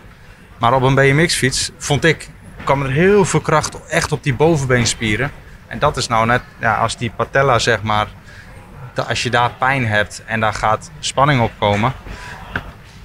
Maar 0.59 0.73
op 0.75 0.83
een 0.83 0.95
BMX-fiets 0.95 1.71
vond 1.79 2.05
ik, 2.05 2.29
kwam 2.65 2.83
er 2.83 2.91
heel 2.91 3.25
veel 3.25 3.41
kracht 3.41 3.87
echt 3.89 4.13
op 4.13 4.23
die 4.23 4.35
bovenbeenspieren. 4.35 5.31
En 5.67 5.79
dat 5.79 5.97
is 5.97 6.07
nou 6.09 6.27
net, 6.27 6.43
ja, 6.61 6.75
als 6.75 6.97
die 6.97 7.11
patella 7.17 7.59
zeg 7.59 7.83
maar, 7.83 8.07
als 9.09 9.23
je 9.23 9.31
daar 9.31 9.51
pijn 9.59 9.87
hebt 9.87 10.23
en 10.27 10.41
daar 10.41 10.55
gaat 10.55 10.91
spanning 11.01 11.41
op 11.41 11.53
komen, 11.59 11.93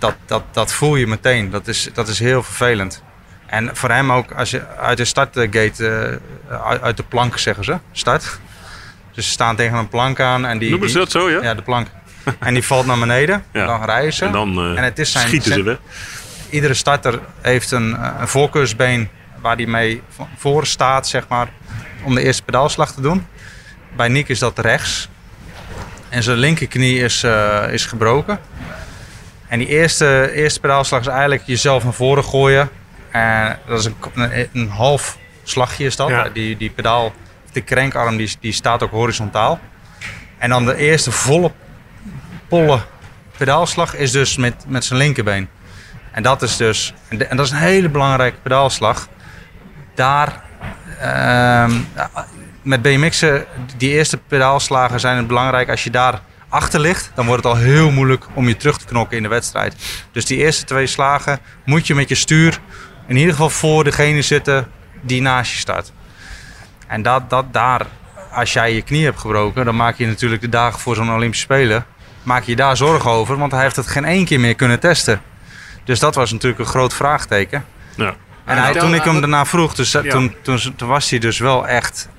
dat, 0.02 0.16
dat, 0.26 0.44
dat 0.52 0.74
voel 0.74 0.96
je 0.96 1.08
meteen. 1.08 1.50
Dat 1.50 1.68
is, 1.68 1.90
dat 1.94 2.08
is 2.08 2.20
heel 2.20 2.44
vervelend. 2.44 3.04
En 3.46 3.70
voor 3.74 3.90
hem 3.90 4.12
ook, 4.12 4.32
als 4.32 4.52
je 4.52 4.68
uit 4.68 4.98
de 4.98 5.06
startgate, 5.06 6.20
eh, 6.50 6.66
uit, 6.68 6.82
uit 6.82 6.98
de 6.98 7.04
plank 7.04 7.38
zeggen 7.38 7.64
ze, 7.64 7.78
start. 7.92 8.40
Dus 9.14 9.26
ze 9.26 9.32
staan 9.32 9.56
tegen 9.56 9.78
een 9.78 9.88
plank 9.90 10.20
aan 10.20 10.46
en 10.46 10.58
die... 10.58 10.70
Noemen 10.70 10.90
ze 10.90 10.98
dat 10.98 11.12
zo, 11.12 11.30
ja? 11.30 11.42
ja, 11.42 11.54
de 11.54 11.62
plank. 11.62 11.88
En 12.40 12.54
die 12.54 12.64
valt 12.64 12.86
naar 12.86 13.00
beneden. 13.00 13.44
Ja. 13.54 13.66
Dan 13.66 13.86
rijden 13.86 14.14
ze. 14.14 14.26
En 14.26 14.32
dan 14.32 14.58
eh, 14.58 14.78
En 14.78 14.84
het 14.84 15.00
is 15.00 15.12
zijn- 15.12 15.28
schieten 15.28 15.54
ze 15.54 15.64
weg. 15.64 15.78
Iedere 16.50 16.74
starter 16.74 17.20
heeft 17.42 17.72
een, 17.72 17.98
een 18.22 18.28
voorkeursbeen 18.28 19.10
waar 19.42 19.56
hij 19.56 19.66
mee 19.66 20.02
voor 20.38 20.66
staat, 20.66 21.08
zeg 21.08 21.28
maar, 21.28 21.48
om 22.04 22.16
de 22.16 22.22
eerste 22.22 22.44
pedaalslag 22.44 22.94
te 22.94 23.02
doen. 23.02 23.26
Bij 23.96 24.08
Nick 24.08 24.28
is 24.30 24.40
dat 24.40 24.60
rechts. 24.60 25.10
En 26.10 26.24
zijn 26.24 26.38
linkerknie 26.38 27.00
is, 27.00 27.24
eh, 27.24 27.64
is 27.72 27.86
gebroken. 27.86 28.40
En 29.52 29.60
die 29.60 29.68
eerste, 29.68 30.32
eerste 30.34 30.60
pedaalslag 30.60 31.00
is 31.00 31.08
eigenlijk 31.08 31.42
jezelf 31.46 31.84
naar 31.84 31.94
voren 31.94 32.24
gooien. 32.24 32.70
En 33.12 33.60
dat 33.68 33.80
is 33.80 33.86
een, 33.86 33.96
een, 34.14 34.50
een 34.54 34.70
half 34.70 35.18
slagje 35.44 35.86
is 35.86 35.96
dat. 35.96 36.10
Ja. 36.10 36.30
Die, 36.30 36.58
die 36.58 36.70
pedaal, 36.70 37.14
de 37.52 37.62
krenkarm, 37.62 38.18
die, 38.18 38.36
die 38.40 38.52
staat 38.52 38.84
ook 38.84 38.92
horizontaal. 38.92 39.60
En 40.38 40.50
dan 40.50 40.66
de 40.66 40.76
eerste 40.76 41.12
volle 41.12 41.52
polle 42.48 42.80
pedaalslag 43.38 43.96
is 43.96 44.12
dus 44.12 44.38
met, 44.38 44.56
met 44.68 44.86
zijn 44.86 45.00
linkerbeen. 45.00 45.50
En 46.12 46.24
dat 46.24 46.42
is 46.42 46.58
dus, 46.58 46.94
en 47.08 47.38
dat 47.38 47.46
is 47.46 47.52
een 47.52 47.58
hele 47.58 47.90
belangrijke 47.90 48.38
pedaalslag. 48.42 49.08
Daar, 49.96 50.44
ehm, 51.00 51.72
met 52.62 52.82
BMX'en, 52.82 53.46
die 53.78 53.90
eerste 53.90 54.18
pedaalslagen 54.18 55.00
zijn 55.00 55.18
het 55.18 55.28
belangrijk. 55.28 55.70
Als 55.70 55.84
je 55.84 55.90
daar 55.90 56.22
achter 56.52 56.80
ligt, 56.80 57.12
dan 57.16 57.26
wordt 57.26 57.44
het 57.44 57.54
al 57.54 57.60
heel 57.60 57.92
moeilijk 57.92 58.26
om 58.34 58.48
je 58.48 58.58
terug 58.58 58.78
te 58.78 58.86
knokken 58.86 59.18
in 59.18 59.24
de 59.24 59.30
wedstrijd. 59.30 59.76
Dus 60.12 60.26
die 60.26 60.38
eerste 60.38 60.66
twee 60.66 60.88
slagen 60.88 61.40
moet 61.66 61.88
je 61.88 61.96
met 61.96 62.10
je 62.10 62.16
stuur 62.16 62.60
in 63.08 63.16
ieder 63.18 63.32
geval 63.32 63.50
voor 63.50 63.84
degene 63.84 64.22
zitten 64.22 64.68
die 65.02 65.22
naast 65.22 65.52
je 65.52 65.58
staat. 65.58 65.92
En 66.88 67.02
dat, 67.02 67.30
dat 67.30 67.54
daar, 67.54 67.86
als 68.32 68.54
jij 68.54 68.74
je 68.76 68.82
knie 68.82 69.04
hebt 69.04 69.20
gebroken, 69.20 69.66
dan 69.66 69.76
maak 69.76 69.98
je 69.98 70.08
natuurlijk 70.08 70.42
de 70.42 70.50
dagen 70.50 70.80
voor 70.80 70.96
zo'n 70.96 71.12
Olympische 71.14 71.44
Spelen, 71.46 71.86
maak 72.24 72.44
je 72.44 72.56
daar 72.56 72.78
zorgen 72.78 73.12
over, 73.12 73.38
want 73.38 73.52
hij 73.52 73.62
heeft 73.62 73.76
het 73.76 73.88
geen 73.88 74.06
één 74.06 74.26
keer 74.26 74.40
meer 74.40 74.56
kunnen 74.56 74.80
testen. 74.80 75.22
Dus 75.84 76.00
dat 76.00 76.16
was 76.16 76.32
natuurlijk 76.32 76.60
een 76.60 76.66
groot 76.68 76.94
vraagteken. 76.94 77.66
Ja. 77.96 78.14
En 78.46 78.58
hij, 78.58 78.74
toen 78.74 78.94
ik 78.94 79.04
hem 79.04 79.12
wat- 79.14 79.22
daarna 79.22 79.46
vroeg, 79.46 79.74
dus, 79.76 79.92
Ja. 79.92 80.02
toen, 80.02 80.36
toen, 80.42 80.60
toen 80.76 80.88
was 80.88 81.10
hij 81.10 81.20
dus 81.20 81.40
wel 81.40 81.68
echt, 81.68 82.10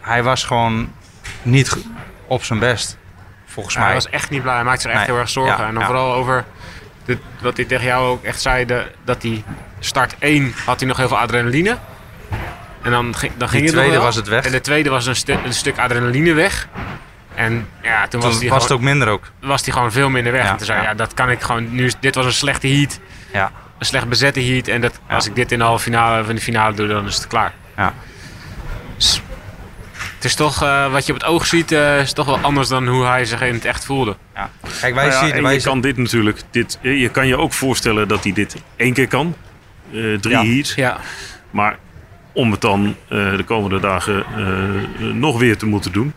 hij 0.00 0.22
was 0.22 0.44
gewoon 0.44 0.92
niet 1.42 1.76
op 2.26 2.44
zijn 2.44 2.58
best, 2.58 2.96
volgens 3.48 3.74
Ja, 3.74 3.80
hij 3.80 3.88
mij. 3.92 3.98
was 4.02 4.10
echt 4.12 4.30
niet 4.30 4.42
blij. 4.42 4.54
Hij 4.54 4.64
maakte 4.64 4.80
zich 4.80 4.90
echt 4.90 5.00
Nee. 5.00 5.10
heel 5.10 5.18
erg 5.18 5.28
zorgen. 5.28 5.66
En 5.66 5.74
dan 5.74 5.84
vooral 5.84 6.12
over 6.14 6.44
dit, 7.04 7.18
wat 7.40 7.56
hij 7.56 7.66
tegen 7.66 7.84
jou 7.86 8.06
ook 8.08 8.24
echt 8.24 8.40
zei. 8.40 8.64
De, 8.64 8.86
dat 9.04 9.22
hij 9.22 9.44
start 9.78 10.14
1 10.18 10.54
had 10.64 10.78
hij 10.78 10.88
nog 10.88 10.96
heel 10.96 11.08
veel 11.08 11.18
adrenaline. 11.18 11.76
En 12.82 12.90
dan 12.90 13.14
ging, 13.16 13.32
dan 13.36 13.48
ging 13.48 13.64
het 13.64 13.74
nog 13.74 13.82
tweede 13.84 14.02
was 14.02 14.16
het 14.16 14.28
weg. 14.28 14.44
En 14.44 14.50
de 14.52 14.60
tweede 14.60 14.90
was 14.90 15.06
een, 15.06 15.16
stu- 15.16 15.38
een 15.44 15.52
stuk 15.54 15.78
adrenaline 15.78 16.32
weg. 16.32 16.68
En 17.34 17.68
ja, 17.82 18.00
toen, 18.00 18.08
Toen 18.10 18.20
was, 18.20 18.30
was, 18.32 18.48
hij 18.50 18.58
het 18.58 18.72
ook 18.72 18.80
minder 18.80 19.08
ook. 19.08 19.22
was 19.40 19.64
hij 19.64 19.72
gewoon 19.72 19.92
veel 19.92 20.08
minder 20.10 20.32
weg. 20.32 20.42
Ja, 20.44 20.50
en 20.50 20.56
toen 20.56 20.66
zei 20.66 20.78
ja. 20.82 20.88
ja, 20.88 20.94
dat 20.94 21.14
kan 21.14 21.30
ik 21.30 21.40
gewoon. 21.40 21.74
Nu, 21.74 21.90
dit 22.00 22.14
was 22.14 22.24
een 22.24 22.32
slechte 22.32 22.68
heat. 22.68 23.00
Ja, 23.32 23.50
Een 23.78 23.86
slecht 23.86 24.08
bezette 24.08 24.40
heat. 24.40 24.68
En 24.68 24.80
dat, 24.80 24.98
Ja. 25.08 25.14
als 25.14 25.26
ik 25.26 25.34
dit 25.34 25.52
in 25.52 25.58
de 25.58 25.64
halve 25.64 25.82
finale 25.82 26.24
van 26.24 26.34
de 26.34 26.40
finale 26.40 26.74
doe, 26.74 26.86
dan 26.86 27.06
is 27.06 27.14
het 27.16 27.26
klaar. 27.26 27.52
ja. 27.76 27.92
Het 30.18 30.26
is 30.26 30.34
toch, 30.34 30.62
eh, 30.62 30.92
wat 30.92 31.06
je 31.06 31.12
op 31.12 31.18
het 31.20 31.28
oog 31.28 31.46
ziet, 31.46 31.72
eh, 31.72 32.00
is 32.00 32.12
toch 32.12 32.26
wel 32.26 32.38
anders 32.38 32.68
dan 32.68 32.86
hoe 32.88 33.04
hij 33.04 33.24
zich 33.24 33.40
in 33.40 33.54
het 33.54 33.64
echt 33.64 33.84
voelde. 33.84 34.16
ja. 34.34 34.50
Kijk, 34.80 34.94
wij 34.94 35.06
Nou 35.08 35.18
ja, 35.18 35.26
zien, 35.26 35.34
en 35.36 35.42
wij 35.42 35.52
je 35.52 35.60
zien- 35.60 35.68
kan 35.70 35.80
dit 35.80 35.96
natuurlijk, 35.96 36.42
dit, 36.50 36.78
eh, 36.82 37.00
je 37.00 37.08
kan 37.08 37.26
je 37.26 37.36
ook 37.38 37.52
voorstellen 37.52 38.08
dat 38.08 38.22
hij 38.24 38.32
dit 38.32 38.56
één 38.76 38.92
keer 38.92 39.08
kan. 39.08 39.34
Eh, 39.92 40.14
drie 40.20 40.34
Ja. 40.36 40.44
heats. 40.44 40.74
Ja, 40.74 40.98
Maar 41.50 41.76
om 42.32 42.50
het 42.50 42.60
dan 42.60 42.96
eh, 43.08 43.36
de 43.36 43.44
komende 43.44 43.80
dagen 43.80 44.24
nog 45.18 45.38
weer 45.38 45.56
te 45.58 45.66
moeten 45.66 45.92
doen. 45.92 46.12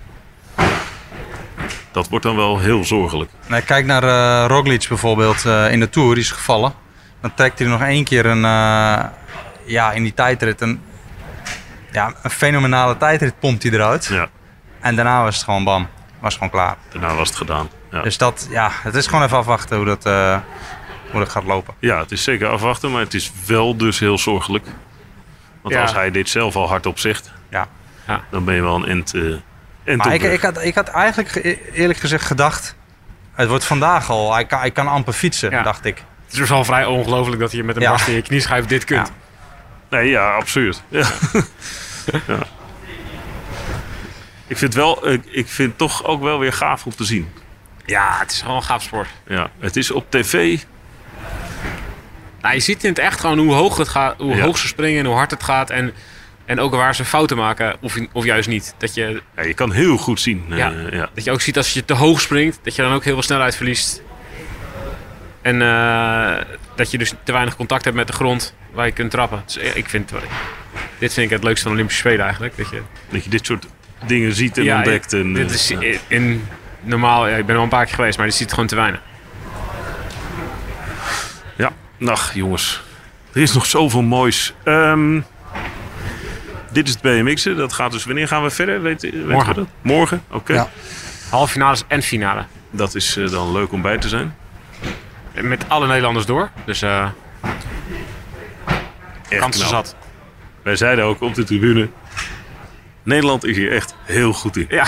Dat 1.91 2.09
wordt 2.09 2.25
dan 2.25 2.35
wel 2.35 2.59
heel 2.59 2.85
zorgelijk. 2.85 3.29
Nee, 3.47 3.61
kijk 3.61 3.85
naar 3.85 4.03
eh 4.03 4.45
Roglic 4.47 4.85
bijvoorbeeld 4.89 5.45
eh, 5.45 5.71
in 5.71 5.79
de 5.79 5.89
Tour, 5.89 6.13
die 6.15 6.23
is 6.23 6.31
gevallen. 6.31 6.73
Dan 7.21 7.33
trekt 7.33 7.59
hij 7.59 7.67
nog 7.67 7.81
één 7.81 8.03
keer 8.03 8.25
een, 8.25 8.45
eh, 8.45 9.03
ja, 9.65 9.91
in 9.91 10.03
die 10.03 10.13
tijdrit 10.13 10.61
een, 10.61 10.81
ja, 11.91 12.13
een 12.23 12.29
fenomenale 12.29 12.97
tijdrit 12.97 13.39
pompt 13.39 13.63
hij 13.63 13.71
eruit. 13.71 14.05
Ja, 14.05 14.27
En 14.79 14.95
daarna 14.95 15.23
was 15.23 15.35
het 15.35 15.43
gewoon 15.43 15.63
bam, 15.63 15.87
was 16.19 16.33
gewoon 16.33 16.49
klaar. 16.49 16.75
daarna 16.91 17.15
was 17.15 17.27
het 17.27 17.37
gedaan. 17.37 17.69
Ja, 17.91 18.01
Dus 18.01 18.17
dat, 18.17 18.47
ja, 18.49 18.71
het 18.73 18.95
is 18.95 19.07
gewoon 19.07 19.23
even 19.23 19.37
afwachten 19.37 19.77
hoe 19.77 19.85
dat, 19.85 20.05
eh, 20.05 20.37
hoe 21.11 21.19
dat 21.19 21.29
gaat 21.29 21.43
lopen. 21.43 21.73
ja 21.79 21.99
het 21.99 22.11
is 22.11 22.23
zeker 22.23 22.47
afwachten, 22.47 22.91
maar 22.91 23.01
het 23.01 23.13
is 23.13 23.31
wel 23.47 23.77
dus 23.77 23.99
heel 23.99 24.17
zorgelijk. 24.17 24.65
Want 25.61 25.75
Ja. 25.75 25.81
als 25.81 25.93
hij 25.93 26.11
dit 26.11 26.29
zelf 26.29 26.55
al 26.55 26.67
hardop 26.67 26.99
zegt, 26.99 27.31
Ja. 27.49 27.67
dan 28.29 28.43
ben 28.45 28.55
je 28.55 28.61
wel 28.61 28.75
een 28.75 28.85
end, 28.85 29.13
end 29.83 29.97
Maar 29.97 30.07
op 30.07 30.13
ik, 30.13 30.21
ik, 30.21 30.41
had, 30.41 30.63
ik 30.63 30.75
had 30.75 30.87
eigenlijk 30.87 31.29
ge- 31.29 31.71
eerlijk 31.73 31.99
gezegd 31.99 32.25
gedacht, 32.25 32.75
het 33.33 33.47
wordt 33.49 33.63
vandaag 33.65 34.09
al, 34.09 34.33
hij 34.33 34.45
kan, 34.45 34.59
hij 34.59 34.71
kan 34.71 34.87
amper 34.87 35.13
fietsen, 35.13 35.51
Ja. 35.51 35.63
dacht 35.63 35.85
ik. 35.85 35.95
het 35.97 36.31
is 36.33 36.37
dus 36.37 36.49
wel 36.49 36.65
vrij 36.65 36.85
ongelooflijk 36.85 37.39
dat 37.41 37.51
je 37.51 37.63
met 37.63 37.75
een 37.75 37.81
Ja. 37.81 37.89
barst 37.89 38.07
in 38.07 38.13
je 38.13 38.21
knieschijf 38.21 38.65
dit 38.65 38.83
kunt. 38.85 39.11
Nee, 39.91 40.09
ja, 40.09 40.31
absoluut. 40.35 40.81
Ja. 40.87 41.05
Ja. 42.27 42.39
Ik 44.47 44.57
vind, 44.57 44.73
wel, 44.73 45.09
ik, 45.09 45.25
ik 45.25 45.47
vind 45.47 45.69
het 45.69 45.77
toch 45.77 46.03
ook 46.05 46.21
wel 46.21 46.39
weer 46.39 46.53
gaaf 46.53 46.85
om 46.85 46.95
te 46.95 47.03
zien. 47.03 47.29
Ja, 47.85 48.15
het 48.19 48.31
is 48.31 48.41
gewoon 48.41 48.55
een 48.55 48.63
gaaf 48.63 48.83
sport. 48.83 49.07
Ja, 49.27 49.49
het 49.59 49.75
is 49.75 49.91
op 49.91 50.05
tv. 50.11 50.57
Nou, 52.41 52.53
je 52.53 52.59
ziet 52.59 52.83
in 52.83 52.89
het 52.89 52.99
echt 52.99 53.19
gewoon 53.19 53.37
hoe 53.37 53.53
hoog 53.53 53.77
het 53.77 53.87
gaat, 53.87 54.15
hoe 54.17 54.35
Ja. 54.35 54.43
hoog 54.43 54.57
ze 54.57 54.67
springen 54.67 54.99
en 54.99 55.05
hoe 55.05 55.15
hard 55.15 55.31
het 55.31 55.43
gaat. 55.43 55.69
En, 55.69 55.93
en 56.45 56.59
ook 56.59 56.75
waar 56.75 56.95
ze 56.95 57.05
fouten 57.05 57.37
maken, 57.37 57.75
of, 57.81 57.97
of 58.11 58.25
juist 58.25 58.47
niet. 58.49 58.75
Dat 58.77 58.93
je, 58.93 59.21
Ja, 59.35 59.43
je 59.43 59.53
kan 59.53 59.71
heel 59.71 59.97
goed 59.97 60.19
zien. 60.19 60.45
eh, 60.49 60.57
Ja. 60.57 60.71
ja. 60.91 61.09
dat 61.13 61.23
je 61.23 61.31
ook 61.31 61.41
ziet 61.41 61.57
als 61.57 61.73
je 61.73 61.85
te 61.85 61.93
hoog 61.93 62.21
springt, 62.21 62.59
dat 62.63 62.75
je 62.75 62.81
dan 62.81 62.93
ook 62.93 63.03
heel 63.03 63.13
veel 63.13 63.23
snelheid 63.23 63.55
verliest. 63.55 64.01
En 65.41 65.61
eh, 65.61 66.41
dat 66.75 66.91
je 66.91 66.97
dus 66.97 67.13
te 67.23 67.31
weinig 67.31 67.55
contact 67.55 67.83
hebt 67.83 67.95
met 67.95 68.07
de 68.07 68.13
grond 68.13 68.53
waar 68.71 68.85
je 68.85 68.91
kunt 68.91 69.11
trappen. 69.11 69.43
Dus 69.45 69.57
ik 69.57 69.89
vind, 69.89 70.11
dit 70.97 71.13
vind 71.13 71.25
ik 71.25 71.29
het 71.29 71.43
leukste 71.43 71.61
van 71.61 71.71
de 71.71 71.77
Olympische 71.77 72.01
Spelen 72.01 72.23
eigenlijk. 72.25 72.57
Dat 72.57 72.69
je, 72.69 72.81
Dat 73.09 73.23
je 73.23 73.29
dit 73.29 73.45
soort 73.45 73.67
dingen 74.05 74.33
ziet 74.33 74.57
en 74.57 74.63
Ja, 74.63 74.75
ontdekt. 74.75 75.13
En, 75.13 75.33
dit 75.33 75.47
eh, 75.47 75.53
is 75.53 75.67
ja. 75.67 75.97
in, 76.07 76.47
normaal, 76.81 77.27
ja, 77.27 77.35
ik 77.35 77.45
ben 77.45 77.51
er 77.51 77.57
al 77.57 77.63
een 77.63 77.69
paar 77.69 77.85
keer 77.85 77.95
geweest, 77.95 78.17
maar 78.17 78.25
je 78.27 78.31
ziet 78.31 78.41
het 78.41 78.53
gewoon 78.53 78.67
te 78.67 78.75
weinig. 78.75 79.01
Ja, 81.57 81.71
nacht 81.97 82.33
jongens. 82.33 82.81
Er 83.33 83.41
is 83.41 83.53
nog 83.53 83.65
zoveel 83.65 84.01
moois. 84.01 84.53
Ehm, 84.63 85.21
dit 86.71 86.87
is 86.87 86.93
het 86.93 87.01
BMX'en. 87.01 87.55
Dat 87.55 87.73
gaat 87.73 87.91
dus... 87.91 88.05
Wanneer 88.05 88.27
gaan 88.27 88.43
we 88.43 88.49
verder? 88.49 88.81
Weet, 88.81 89.01
weten 89.01 89.27
we 89.27 89.33
Morgen. 89.33 89.55
dat? 89.55 89.67
Morgen? 89.81 90.23
Oké. 90.29 90.53
Ja. 90.53 90.69
Halve 91.29 91.51
finales 91.51 91.83
en 91.87 92.01
finale. 92.01 92.45
Dat 92.71 92.95
is 92.95 93.17
eh, 93.17 93.29
dan 93.29 93.51
leuk 93.51 93.71
om 93.71 93.81
bij 93.81 93.97
te 93.97 94.07
zijn. 94.09 94.35
Met 95.33 95.65
alle 95.67 95.87
Nederlanders 95.87 96.25
door. 96.25 96.49
Dus 96.65 96.81
eh 96.81 97.07
kansen 99.39 99.67
knap. 99.67 99.85
zat. 99.85 99.95
Wij 100.63 100.75
zeiden 100.75 101.05
ook 101.05 101.21
op 101.21 101.35
de 101.35 101.43
tribune... 101.43 101.89
Nederland 103.03 103.45
is 103.45 103.57
hier 103.57 103.71
echt 103.71 103.95
heel 104.03 104.33
goed 104.33 104.57
in. 104.57 104.65
Ja. 104.69 104.85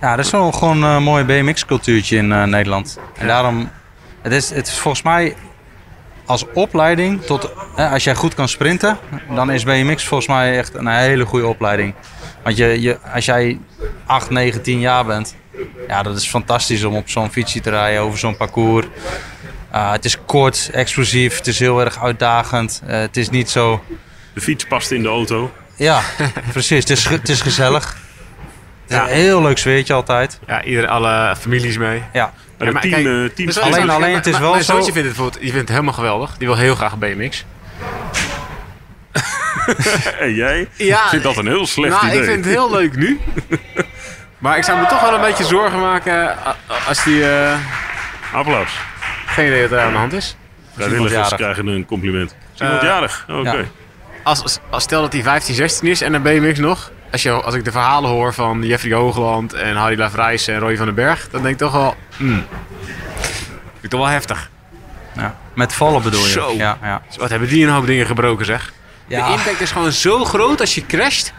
Ja, 0.00 0.12
er 0.12 0.18
is 0.18 0.30
wel 0.30 0.52
gewoon 0.52 0.82
een 0.82 1.02
mooi 1.02 1.24
BMX-cultuurtje 1.24 2.16
in 2.16 2.32
eh, 2.32 2.44
Nederland. 2.44 2.98
En 3.18 3.26
daarom, 3.26 3.70
het 4.22 4.32
is, 4.32 4.50
het 4.50 4.66
is 4.66 4.78
volgens 4.78 5.02
mij 5.02 5.36
als 6.24 6.44
opleiding 6.54 7.22
tot, 7.22 7.50
hè, 7.76 7.88
als 7.88 8.04
jij 8.04 8.14
goed 8.14 8.34
kan 8.34 8.48
sprinten, 8.48 8.98
dan 9.34 9.50
is 9.50 9.64
BMX 9.64 10.04
volgens 10.04 10.28
mij 10.28 10.58
echt 10.58 10.74
een 10.74 10.86
hele 10.86 11.24
goede 11.24 11.46
opleiding. 11.46 11.94
Want 12.42 12.56
je, 12.56 12.80
je, 12.80 12.98
als 13.14 13.24
jij 13.24 13.58
8, 14.06 14.30
9, 14.30 14.62
10 14.62 14.80
jaar 14.80 15.04
bent, 15.04 15.36
ja, 15.88 16.02
dat 16.02 16.16
is 16.16 16.28
fantastisch 16.28 16.84
om 16.84 16.96
op 16.96 17.08
zo'n 17.08 17.30
fietsje 17.30 17.60
te 17.60 17.70
rijden 17.70 18.00
over 18.00 18.18
zo'n 18.18 18.36
parcours. 18.36 18.86
Uh, 19.74 19.92
het 19.92 20.04
is 20.04 20.16
kort, 20.26 20.70
explosief, 20.72 21.36
het 21.36 21.46
is 21.46 21.58
heel 21.58 21.80
erg 21.84 22.02
uitdagend. 22.02 22.82
Uh, 22.88 22.90
het 23.00 23.16
is 23.16 23.30
niet 23.30 23.50
zo. 23.50 23.84
De 24.34 24.40
fiets 24.40 24.64
past 24.66 24.90
in 24.90 25.02
de 25.02 25.08
auto. 25.08 25.52
Ja, 25.76 26.00
precies. 26.52 26.78
Het 26.78 26.90
is, 26.90 27.04
het 27.08 27.28
is 27.28 27.40
gezellig. 27.40 27.84
Het 28.82 28.90
is 28.90 28.96
Ja. 28.96 29.02
een 29.02 29.14
heel 29.14 29.42
leuk 29.42 29.58
sfeertje 29.58 29.94
altijd. 29.94 30.38
Ja, 30.46 30.62
ieder, 30.64 30.86
alle 30.88 31.36
families 31.40 31.78
mee. 31.78 32.02
Ja, 32.12 32.32
Maar 32.58 32.72
Ja, 32.72 32.80
team, 32.80 32.92
kijk, 32.92 33.06
eh, 33.06 33.12
dus 33.12 33.30
teams 33.34 33.54
wel 33.54 33.64
Alleen- 33.64 33.90
alleen 33.90 34.14
het 34.14 34.24
is 34.26 34.30
mijn- 34.30 34.42
wel 34.42 34.52
mijn 34.52 34.64
zo- 34.64 34.72
zoontje 34.72 34.92
vindt 34.92 35.08
het, 35.08 35.16
bijvoorbeeld- 35.16 35.42
die 35.42 35.52
vindt 35.52 35.68
het 35.68 35.76
helemaal 35.76 35.94
geweldig. 35.94 36.36
Die 36.38 36.46
wil 36.48 36.56
heel 36.56 36.74
graag 36.74 36.96
BMX. 36.98 37.44
en 40.20 40.34
jij 40.34 40.68
Ja, 40.76 41.08
vindt 41.08 41.24
dat 41.24 41.36
een 41.36 41.46
heel 41.46 41.66
slecht 41.66 41.94
nou, 41.94 42.06
idee. 42.06 42.18
ik 42.18 42.24
vind 42.24 42.44
het 42.44 42.54
heel 42.54 42.70
leuk 42.70 42.96
nu. 42.96 43.20
maar 44.38 44.56
ik 44.56 44.64
zou 44.64 44.78
me 44.80 44.86
toch 44.86 45.00
wel 45.00 45.14
een 45.14 45.20
beetje 45.20 45.44
zorgen 45.44 45.80
maken 45.80 46.36
als 46.88 47.04
die... 47.04 47.30
eh, 47.30 47.54
Applaus. 48.32 48.70
Geen 49.40 49.48
idee 49.48 49.68
wat 49.68 49.78
er 49.78 49.84
aan 49.84 49.92
de 49.92 49.98
hand 49.98 50.12
is. 50.12 50.36
Vrijwilligers 50.76 51.34
krijgen 51.34 51.66
een 51.66 51.86
compliment. 51.86 52.34
Is 52.54 52.60
iemand 52.60 52.80
Eh, 52.80 52.86
jarig? 52.88 53.26
Oké. 53.28 53.50
ja. 53.50 53.64
Als, 54.22 54.42
als, 54.42 54.58
als 54.70 54.82
stel 54.82 55.00
dat 55.02 55.12
hij 55.12 55.22
15, 55.22 55.54
16 55.54 55.88
is 55.88 56.00
en 56.00 56.12
dan 56.12 56.22
BMX 56.22 56.58
nog. 56.58 56.90
Als, 57.12 57.22
je, 57.22 57.30
als 57.30 57.54
ik 57.54 57.64
de 57.64 57.70
verhalen 57.72 58.10
hoor 58.10 58.34
van 58.34 58.62
Jeffrey 58.62 58.92
Hoogland 58.92 59.52
en 59.52 59.76
Harry 59.76 59.98
Lavrijs 59.98 60.46
en 60.48 60.58
Roy 60.58 60.76
van 60.76 60.86
den 60.86 60.94
Berg. 60.94 61.28
Dan 61.30 61.42
denk 61.42 61.54
ik 61.54 61.60
toch 61.60 61.72
wel... 61.72 61.94
Hmm, 62.16 62.44
vind 63.70 63.84
ik 63.84 63.90
toch 63.90 64.00
wel 64.00 64.08
heftig. 64.08 64.50
ja. 65.16 65.36
Met 65.54 65.72
vallen 65.72 66.02
bedoel 66.02 66.20
je? 66.26 66.30
Zo. 66.30 66.52
Ja, 66.52 66.78
ja. 66.82 67.02
Dus 67.06 67.16
wat 67.16 67.30
hebben 67.30 67.48
die 67.48 67.64
een 67.66 67.72
hoop 67.72 67.86
dingen 67.86 68.06
gebroken 68.06 68.46
zeg. 68.46 68.72
Ja. 69.06 69.26
De 69.26 69.32
impact 69.32 69.60
is 69.60 69.70
gewoon 69.70 69.92
zo 69.92 70.24
groot 70.24 70.60
als 70.60 70.74
je 70.74 70.86
crasht. 70.86 71.32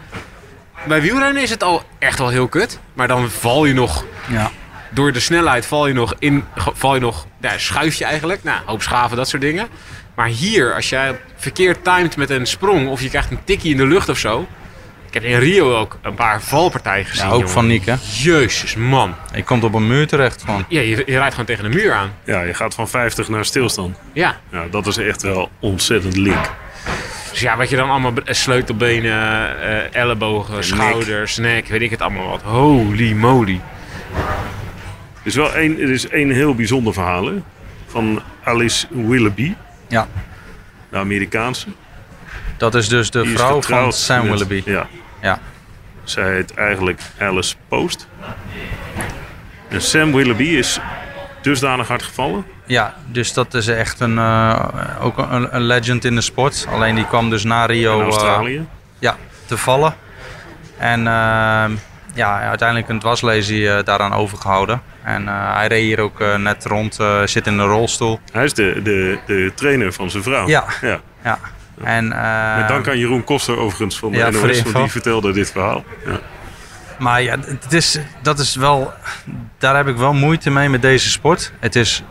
Bij 0.86 1.00
wielrennen 1.02 1.42
is 1.42 1.50
het 1.50 1.62
al 1.62 1.82
echt 1.98 2.18
wel 2.18 2.28
heel 2.28 2.48
kut. 2.48 2.78
Maar 2.92 3.08
dan 3.08 3.30
val 3.30 3.64
je 3.64 3.74
nog, 3.74 4.04
ja. 4.28 4.50
Door 4.92 5.12
de 5.12 5.20
snelheid 5.20 5.66
val 5.66 5.86
je 5.86 5.94
nog 5.94 6.14
in, 6.18 6.44
val 6.56 6.94
je 6.94 7.00
nog, 7.00 7.26
ja, 7.40 7.58
schuif 7.58 7.94
je 7.94 8.04
eigenlijk. 8.04 8.42
Nou, 8.44 8.58
hoop 8.66 8.82
schaven, 8.82 9.16
dat 9.16 9.28
soort 9.28 9.42
dingen. 9.42 9.68
Maar 10.14 10.26
hier, 10.26 10.74
als 10.74 10.88
jij 10.88 11.18
verkeerd 11.36 11.84
timed 11.84 12.16
met 12.16 12.30
een 12.30 12.46
sprong 12.46 12.88
of 12.88 13.02
je 13.02 13.08
krijgt 13.08 13.30
een 13.30 13.44
tikkie 13.44 13.70
in 13.70 13.76
de 13.76 13.86
lucht 13.86 14.08
of 14.08 14.18
zo. 14.18 14.46
Ik 15.06 15.22
heb 15.22 15.30
in 15.32 15.38
Rio 15.38 15.76
ook 15.78 15.98
een 16.02 16.14
paar 16.14 16.42
valpartijen 16.42 17.04
gezien. 17.04 17.24
Ja, 17.24 17.30
ook 17.30 17.36
jongen. 17.38 17.52
van 17.52 17.66
Nick, 17.66 17.84
hè? 17.84 17.94
Jezus, 18.22 18.74
man. 18.76 19.14
Je 19.34 19.42
komt 19.44 19.64
op 19.64 19.74
een 19.74 19.86
muur 19.86 20.06
terecht 20.06 20.42
gewoon. 20.44 20.64
Ja, 20.68 20.80
je, 20.80 20.88
je 20.88 21.16
rijdt 21.16 21.30
gewoon 21.30 21.46
tegen 21.46 21.70
de 21.70 21.76
muur 21.76 21.92
aan. 21.92 22.12
Ja, 22.24 22.42
je 22.42 22.54
gaat 22.54 22.74
van 22.74 22.88
50 22.88 23.28
naar 23.28 23.44
stilstand. 23.44 23.96
Ja. 24.12 24.40
Ja, 24.50 24.64
dat 24.70 24.86
is 24.86 24.96
echt 24.96 25.22
wel 25.22 25.50
ontzettend 25.60 26.16
link. 26.16 26.50
Dus 27.30 27.40
ja, 27.40 27.56
wat 27.56 27.70
je 27.70 27.76
dan 27.76 27.90
allemaal... 27.90 28.12
be- 28.12 28.22
Sleutelbenen, 28.34 29.60
eh, 29.62 30.00
ellebogen, 30.00 30.64
schouders, 30.64 31.36
nek, 31.36 31.66
weet 31.68 31.82
ik 31.82 31.90
het 31.90 32.00
allemaal 32.02 32.28
wat. 32.28 32.42
Holy 32.42 33.12
moly. 33.12 33.60
Er 35.22 35.28
is 35.28 35.34
wel 35.34 35.54
één, 35.54 35.80
er 35.80 35.90
is 35.90 36.08
één 36.08 36.30
heel 36.30 36.54
bijzonder 36.54 36.92
verhaal 36.92 37.26
hè? 37.26 37.42
van 37.86 38.22
Alice 38.44 38.86
Willoughby, 38.90 39.54
Ja. 39.88 40.06
de 40.90 40.96
Amerikaanse. 40.96 41.66
Dat 42.56 42.74
is 42.74 42.88
dus 42.88 43.10
de 43.10 43.22
Die 43.22 43.32
is 43.32 43.36
vrouw 43.38 43.50
van 43.50 43.62
getrouwd 43.62 43.94
Sam 43.94 44.16
met- 44.16 44.24
Willoughby. 44.30 44.62
Ja, 44.70 44.86
Ja. 45.22 45.38
zij 46.04 46.32
heet 46.34 46.54
eigenlijk 46.54 47.00
Alice 47.18 47.54
Post. 47.68 48.08
En 49.68 49.82
Sam 49.82 50.12
Willoughby 50.12 50.44
is 50.44 50.80
dusdanig 51.42 51.88
hard 51.88 52.02
gevallen. 52.02 52.44
ja, 52.66 52.94
dus 53.06 53.32
dat 53.32 53.54
is 53.54 53.68
echt 53.68 54.00
een, 54.00 54.18
eh, 54.18 54.64
ook 55.00 55.18
een, 55.18 55.54
een 55.56 55.62
legend 55.62 56.04
in 56.04 56.14
de 56.14 56.20
sport. 56.20 56.66
Alleen 56.70 56.94
die 56.94 57.06
kwam 57.06 57.30
dus 57.30 57.44
na 57.44 57.64
Rio 57.66 57.92
in 57.94 57.98
eh, 58.00 58.04
Australië. 58.04 58.66
ja, 58.98 59.16
te 59.46 59.56
vallen. 59.58 59.94
En 60.76 61.06
ehm, 61.06 61.72
ja, 62.12 62.40
uiteindelijk 62.40 62.88
een 62.88 62.98
dwarslesie 62.98 63.70
eh, 63.70 63.84
daaraan 63.84 64.12
overgehouden. 64.12 64.82
En 65.02 65.28
eh, 65.28 65.54
hij 65.54 65.66
reed 65.66 65.82
hier 65.82 66.00
ook 66.00 66.20
eh, 66.20 66.36
net 66.36 66.64
rond, 66.64 66.98
eh, 66.98 67.22
zit 67.24 67.46
in 67.46 67.58
een 67.58 67.66
rolstoel. 67.66 68.20
Hij 68.32 68.44
is 68.44 68.54
de, 68.54 68.80
de, 68.82 69.18
de 69.26 69.52
trainer 69.54 69.92
van 69.92 70.10
zijn 70.10 70.22
vrouw. 70.22 70.48
Ja. 70.48 70.64
ja. 70.80 71.00
Ja. 71.24 71.38
En, 71.84 72.08
Met 72.58 72.68
dank 72.68 72.88
aan 72.88 72.98
Jeroen 72.98 73.24
Koster 73.24 73.58
overigens 73.58 73.98
van 73.98 74.10
de 74.10 74.16
Ja, 74.16 74.30
NOS, 74.30 74.62
die 74.62 74.90
vertelde 74.90 75.32
dit 75.32 75.50
verhaal. 75.50 75.84
Ja. 76.06 76.18
Maar 76.98 77.22
ja, 77.22 77.36
het 77.60 77.72
is, 77.72 77.98
dat 78.22 78.38
is 78.38 78.54
wel, 78.54 78.92
daar 79.58 79.76
heb 79.76 79.88
ik 79.88 79.96
wel 79.96 80.12
moeite 80.12 80.50
mee 80.50 80.68
met 80.68 80.82
deze 80.82 81.10
sport. 81.10 81.52
Het 81.60 81.76
is 81.76 82.02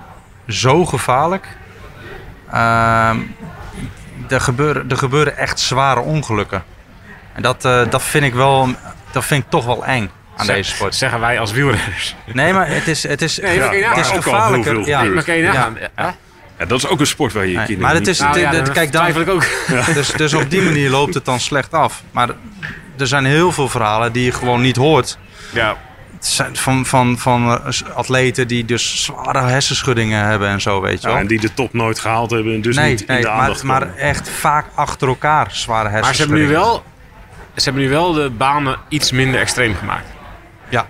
zo 0.47 0.85
gevaarlijk. 0.85 1.47
Ehm, 2.51 3.17
er, 4.27 4.41
gebeuren, 4.41 4.89
er 4.89 4.97
gebeuren 4.97 5.37
echt 5.37 5.59
zware 5.59 5.99
ongelukken. 5.99 6.63
En 7.33 7.41
dat, 7.41 7.61
dat 7.61 8.03
vind 8.03 8.23
ik 8.23 8.33
wel, 8.33 8.69
dat 9.11 9.25
vind 9.25 9.43
ik 9.43 9.49
toch 9.49 9.65
wel 9.65 9.85
eng 9.85 10.09
aan 10.37 10.45
Zeg- 10.45 10.55
deze 10.55 10.69
sport. 10.75 10.95
Zeggen 10.95 11.19
wij 11.19 11.39
als 11.39 11.51
wielrenners. 11.51 12.15
Nee, 12.33 12.53
maar 12.53 12.67
het 12.67 12.87
is, 12.87 13.03
het 13.07 13.21
is, 13.21 13.39
Nee, 13.39 13.59
maar 13.59 13.73
het 13.95 13.97
is 14.05 14.07
gevaarlijker. 14.11 14.73
veel 14.75 14.85
Ja. 14.85 15.03
Maar 15.03 15.23
kan 15.23 15.35
je 15.35 15.43
nagaan. 15.43 15.77
Ja. 15.95 16.15
Ja, 16.59 16.65
dat 16.67 16.77
is 16.77 16.87
ook 16.87 16.99
een 16.99 17.07
sport 17.07 17.33
waar 17.33 17.43
je 17.45 17.51
je 17.51 17.57
Nee, 17.57 17.65
kinderen 17.65 17.91
maar 17.91 17.99
het 17.99 18.07
is, 18.09 18.19
Nou, 18.19 18.39
ja, 18.39 18.51
dat 18.51 18.71
kijk, 18.71 18.91
dan, 18.91 19.29
ook. 19.29 19.43
dus, 19.93 20.11
dus 20.11 20.33
op 20.33 20.49
die 20.49 20.61
manier 20.61 20.89
loopt 20.89 21.13
het 21.13 21.25
dan 21.25 21.39
slecht 21.39 21.73
af. 21.73 22.03
Maar 22.11 22.29
er 22.97 23.07
zijn 23.07 23.25
heel 23.25 23.51
veel 23.51 23.69
verhalen 23.69 24.11
die 24.11 24.23
je 24.25 24.31
gewoon 24.31 24.61
niet 24.61 24.75
hoort. 24.75 25.17
Ja. 25.53 25.75
Het 26.15 26.25
zijn 26.25 26.55
van, 26.55 26.85
van, 26.85 27.17
van 27.17 27.61
eh, 27.65 27.95
atleten 27.95 28.47
die 28.47 28.65
dus 28.65 29.03
zware 29.03 29.41
hersenschuddingen 29.41 30.25
hebben 30.25 30.47
en 30.49 30.61
zo, 30.61 30.81
weet 30.81 31.01
je 31.01 31.07
Ja, 31.07 31.13
wel. 31.13 31.21
en 31.21 31.27
die 31.27 31.39
de 31.39 31.53
top 31.53 31.73
nooit 31.73 31.99
gehaald 31.99 32.31
hebben 32.31 32.53
en 32.53 32.61
dus 32.61 32.75
nee, 32.75 32.89
niet 32.89 33.01
in 33.01 33.15
de 33.15 33.21
maar, 33.21 33.31
aandacht 33.31 33.63
maar 33.63 33.79
komen. 33.79 33.97
echt 33.97 34.29
vaak 34.29 34.65
achter 34.75 35.07
elkaar 35.07 35.47
zware 35.51 35.83
Maar 35.83 35.89
ze 35.91 35.93
hebben, 35.93 36.05
hersenschuddingen. 36.05 36.47
nu 36.47 36.53
wel, 36.53 36.83
ze 37.55 37.63
hebben 37.63 37.81
nu 37.81 37.89
wel 37.89 38.13
de 38.13 38.29
banen 38.29 38.77
iets 38.87 39.11
minder 39.11 39.39
extreem 39.39 39.75
gemaakt. 39.75 40.05
Ja, 40.69 40.87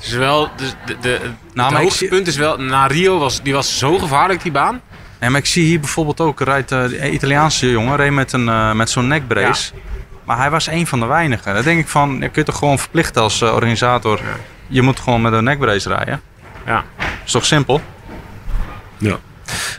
Dus 0.00 0.12
wel, 0.12 0.50
de, 0.56 0.64
de, 0.86 0.96
de, 1.00 1.20
Nou, 1.54 1.68
het 1.72 1.78
hoogste 1.82 1.98
zie- 1.98 2.08
punt 2.08 2.26
is 2.26 2.36
wel, 2.36 2.56
na 2.60 2.86
Rio 2.86 3.18
was, 3.18 3.42
die 3.42 3.52
was 3.52 3.78
zo 3.78 3.98
gevaarlijk 3.98 4.42
die 4.42 4.52
baan. 4.52 4.80
nee, 5.20 5.30
maar 5.30 5.40
ik 5.40 5.46
zie 5.46 5.64
hier 5.64 5.80
bijvoorbeeld 5.80 6.20
ook, 6.20 6.40
rijdt 6.40 6.72
eh, 6.72 6.88
de 6.88 7.10
Italiaanse 7.10 7.70
jongen 7.70 7.96
reed 7.96 8.10
met, 8.12 8.32
een, 8.32 8.48
eh, 8.48 8.72
met 8.72 8.90
zo'n 8.90 9.06
nekbrace. 9.06 9.72
Maar 10.24 10.36
hij 10.36 10.50
was 10.50 10.66
een 10.66 10.86
van 10.86 11.00
de 11.00 11.06
weinigen. 11.06 11.54
Dan 11.54 11.62
denk 11.62 11.80
ik 11.80 11.88
van, 11.88 12.16
je 12.20 12.28
kunt 12.28 12.46
toch 12.46 12.56
gewoon 12.58 12.78
verplichten 12.78 13.22
als 13.22 13.42
eh, 13.42 13.54
organisator. 13.54 14.20
Je 14.66 14.82
moet 14.82 15.00
gewoon 15.00 15.22
met 15.22 15.32
een 15.32 15.44
nekbrace 15.44 15.88
rijden. 15.88 16.20
Ja. 16.66 16.84
is 17.24 17.32
toch 17.32 17.44
simpel? 17.44 17.80
Ja. 18.98 19.16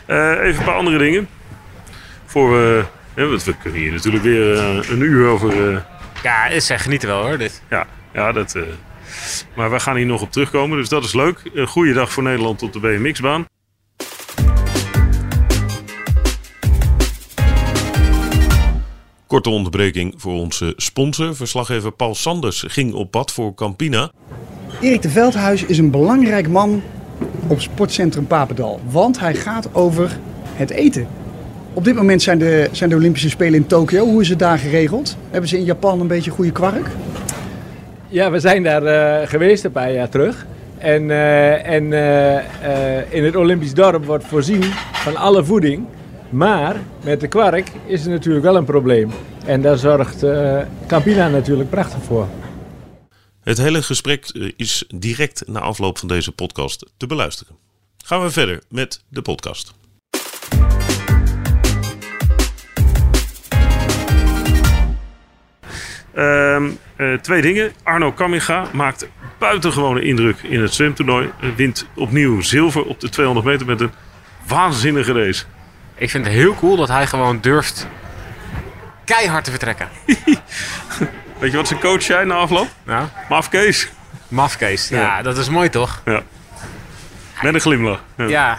Eh, 0.06 0.30
even 0.30 0.58
een 0.58 0.64
paar 0.64 0.74
andere 0.76 0.98
dingen. 0.98 1.28
Voor 2.26 2.50
we, 2.50 2.84
want 3.14 3.44
we 3.44 3.54
kunnen 3.62 3.80
hier 3.80 3.92
natuurlijk 3.92 4.24
weer 4.24 4.58
een 4.90 5.00
uur 5.00 5.28
over. 5.28 5.84
Ja, 6.22 6.46
is 6.46 6.70
echt 6.70 6.82
genieten 6.82 7.08
wel 7.08 7.22
hoor, 7.22 7.38
dit. 7.38 7.62
ja, 7.70 7.86
ja, 8.12 8.32
dat. 8.32 8.54
eh, 8.54 8.62
maar 9.56 9.70
we 9.70 9.80
gaan 9.80 9.96
hier 9.96 10.06
nog 10.06 10.22
op 10.22 10.32
terugkomen, 10.32 10.78
dus 10.78 10.88
dat 10.88 11.04
is 11.04 11.14
leuk. 11.14 11.42
Een 11.54 11.66
goede 11.66 11.92
dag 11.92 12.12
voor 12.12 12.22
Nederland 12.22 12.62
op 12.62 12.72
de 12.72 12.80
BMX-baan. 12.80 13.46
Korte 19.26 19.50
onderbreking 19.50 20.14
voor 20.16 20.32
onze 20.32 20.72
sponsor. 20.76 21.36
Verslaggever 21.36 21.92
Paul 21.92 22.14
Sanders 22.14 22.64
ging 22.66 22.92
op 22.92 23.10
pad 23.10 23.32
voor 23.32 23.54
Campina. 23.54 24.10
Erik 24.80 25.02
de 25.02 25.10
Veldhuis 25.10 25.64
is 25.64 25.78
een 25.78 25.90
belangrijk 25.90 26.48
man 26.48 26.82
op 27.46 27.60
sportcentrum 27.60 28.26
Papendal. 28.26 28.80
Want 28.90 29.20
hij 29.20 29.34
gaat 29.34 29.74
over 29.74 30.18
het 30.54 30.70
eten. 30.70 31.08
Op 31.72 31.84
dit 31.84 31.94
moment 31.94 32.22
zijn 32.22 32.38
de, 32.38 32.68
zijn 32.72 32.90
de 32.90 32.96
Olympische 32.96 33.28
Spelen 33.30 33.54
in 33.54 33.66
Tokio. 33.66 34.04
Hoe 34.04 34.20
is 34.20 34.28
het 34.28 34.38
daar 34.38 34.58
geregeld? 34.58 35.16
Hebben 35.30 35.48
ze 35.48 35.58
in 35.58 35.64
Japan 35.64 36.00
een 36.00 36.06
beetje 36.06 36.30
goede 36.30 36.52
kwark? 36.52 36.86
Ja, 38.08 38.30
we 38.30 38.40
zijn 38.40 38.62
daar 38.62 38.84
eh, 38.84 39.28
geweest 39.28 39.64
een 39.64 39.72
paar 39.72 39.92
jaar 39.92 40.08
terug. 40.08 40.46
En, 40.78 41.10
eh, 41.10 41.66
en 41.66 41.92
eh, 41.92 43.12
in 43.12 43.24
het 43.24 43.36
Olympisch 43.36 43.74
dorp 43.74 44.04
wordt 44.04 44.24
voorzien 44.24 44.62
van 44.92 45.16
alle 45.16 45.44
voeding. 45.44 45.86
Maar 46.30 46.76
met 47.04 47.20
de 47.20 47.28
kwark 47.28 47.72
is 47.86 48.04
er 48.04 48.10
natuurlijk 48.10 48.44
wel 48.44 48.56
een 48.56 48.64
probleem. 48.64 49.10
En 49.46 49.62
daar 49.62 49.78
zorgt 49.78 50.22
eh, 50.22 50.60
Campina 50.86 51.28
natuurlijk 51.28 51.70
prachtig 51.70 52.02
voor. 52.02 52.28
Het 53.40 53.58
hele 53.58 53.82
gesprek 53.82 54.52
is 54.56 54.84
direct 54.94 55.42
na 55.46 55.60
afloop 55.60 55.98
van 55.98 56.08
deze 56.08 56.32
podcast 56.32 56.86
te 56.96 57.06
beluisteren. 57.06 57.56
Gaan 58.04 58.22
we 58.22 58.30
verder 58.30 58.62
met 58.68 59.02
de 59.08 59.22
podcast. 59.22 59.77
Ehm, 66.18 66.68
eh, 66.96 67.12
twee 67.14 67.42
dingen. 67.42 67.72
Arno 67.82 68.12
Kamiga 68.12 68.64
maakt 68.72 69.08
buitengewone 69.38 70.02
indruk 70.02 70.36
in 70.42 70.60
het 70.60 70.74
zwemtoernooi. 70.74 71.30
Wint 71.56 71.86
opnieuw 71.94 72.40
zilver 72.40 72.84
op 72.84 73.00
de 73.00 73.08
200 73.08 73.46
meter 73.46 73.66
met 73.66 73.80
een 73.80 73.92
waanzinnige 74.46 75.12
race. 75.12 75.44
Ik 75.94 76.10
vind 76.10 76.24
het 76.24 76.34
heel 76.34 76.54
cool 76.54 76.76
dat 76.76 76.88
hij 76.88 77.06
gewoon 77.06 77.40
durft 77.40 77.86
keihard 79.04 79.44
te 79.44 79.50
vertrekken. 79.50 79.88
Weet 81.38 81.50
je 81.50 81.56
wat 81.56 81.68
zijn 81.68 81.80
coach 81.80 82.02
zei 82.02 82.26
na 82.26 82.34
afloop? 82.34 82.68
Nou, 82.84 83.06
Maf 83.28 83.48
Kees. 83.48 83.88
mafkees. 84.28 84.88
Ja, 84.88 85.00
Ja. 85.00 85.22
dat 85.22 85.38
is 85.38 85.48
mooi 85.48 85.68
toch? 85.68 86.02
Ja. 86.04 86.22
Met 87.42 87.54
een 87.54 87.60
glimlach. 87.60 88.02
Ja. 88.16 88.24
Ja. 88.26 88.58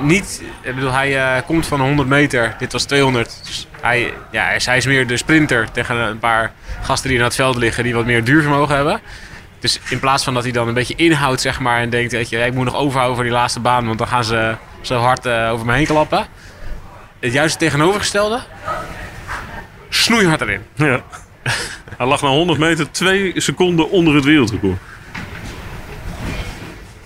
Niet, 0.00 0.42
ik 0.62 0.74
bedoel, 0.74 0.92
hij 0.92 1.36
eh, 1.36 1.42
komt 1.46 1.66
van 1.66 1.80
100 1.80 2.08
meter. 2.08 2.54
Dit 2.58 2.72
was 2.72 2.84
200. 2.84 3.40
Dus 3.44 3.66
hij, 3.80 4.12
ja, 4.30 4.44
hij 4.44 4.56
is, 4.56 4.66
hij 4.66 4.76
is 4.76 4.86
meer 4.86 5.06
de 5.06 5.16
sprinter 5.16 5.70
tegen 5.70 5.96
een 5.96 6.18
paar 6.18 6.52
gasten 6.82 7.08
die 7.08 7.18
in 7.18 7.24
het 7.24 7.34
veld 7.34 7.56
liggen 7.56 7.84
die 7.84 7.94
wat 7.94 8.04
meer 8.04 8.24
duurvermogen 8.24 8.74
hebben. 8.74 9.00
Dus 9.58 9.80
in 9.88 9.98
plaats 9.98 10.24
van 10.24 10.34
dat 10.34 10.42
hij 10.42 10.52
dan 10.52 10.68
een 10.68 10.74
beetje 10.74 10.94
inhoudt, 10.94 11.40
zeg 11.40 11.60
maar, 11.60 11.80
en 11.80 11.90
denkt, 11.90 12.12
weet 12.12 12.28
je, 12.28 12.38
ik 12.38 12.54
moet 12.54 12.64
nog 12.64 12.74
overhouden 12.74 13.16
voor 13.16 13.24
die 13.24 13.34
laatste 13.34 13.60
baan, 13.60 13.86
want 13.86 13.98
dan 13.98 14.08
gaan 14.08 14.24
ze 14.24 14.56
zo 14.80 14.98
hard 14.98 15.26
eh, 15.26 15.50
over 15.52 15.66
me 15.66 15.74
heen 15.74 15.86
klappen. 15.86 16.26
Het 17.18 17.32
juist 17.32 17.50
het 17.50 17.62
tegenovergestelde. 17.62 18.40
Snoeihard 19.88 20.40
erin. 20.40 20.62
Ja. 20.74 21.02
Hij 21.96 22.06
lag 22.06 22.22
na 22.22 22.28
100 22.28 22.58
meter 22.58 22.90
twee 22.90 23.40
seconden 23.40 23.90
onder 23.90 24.14
het 24.14 24.24
wereldrecord. 24.24 24.78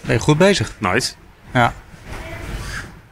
Ben 0.01 0.15
je 0.15 0.21
goed 0.21 0.39
bezig? 0.39 0.73
Nice. 0.79 1.13
Ja. 1.53 1.73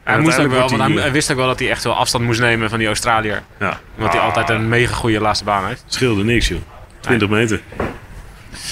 Hij, 0.03 0.19
moest 0.19 0.39
ook 0.39 0.51
wel, 0.51 0.69
want 0.77 0.99
hij, 0.99 1.11
wist 1.11 1.31
ook 1.31 1.37
wel 1.37 1.47
dat 1.47 1.59
hij 1.59 1.69
echt 1.69 1.83
wel 1.83 1.95
afstand 1.95 2.23
moest 2.23 2.39
nemen 2.39 2.69
van 2.69 2.77
die 2.77 2.87
Australiër. 2.87 3.43
Ja. 3.59 3.79
Omdat 3.95 4.13
hij 4.13 4.21
altijd 4.21 4.49
een 4.49 4.69
mega 4.69 4.95
goede 4.95 5.19
laatste 5.19 5.45
baan 5.45 5.67
heeft. 5.67 5.83
Scheelde 5.87 6.23
niks, 6.23 6.47
joh. 6.47 6.59
20 6.99 7.29
meter. 7.29 7.61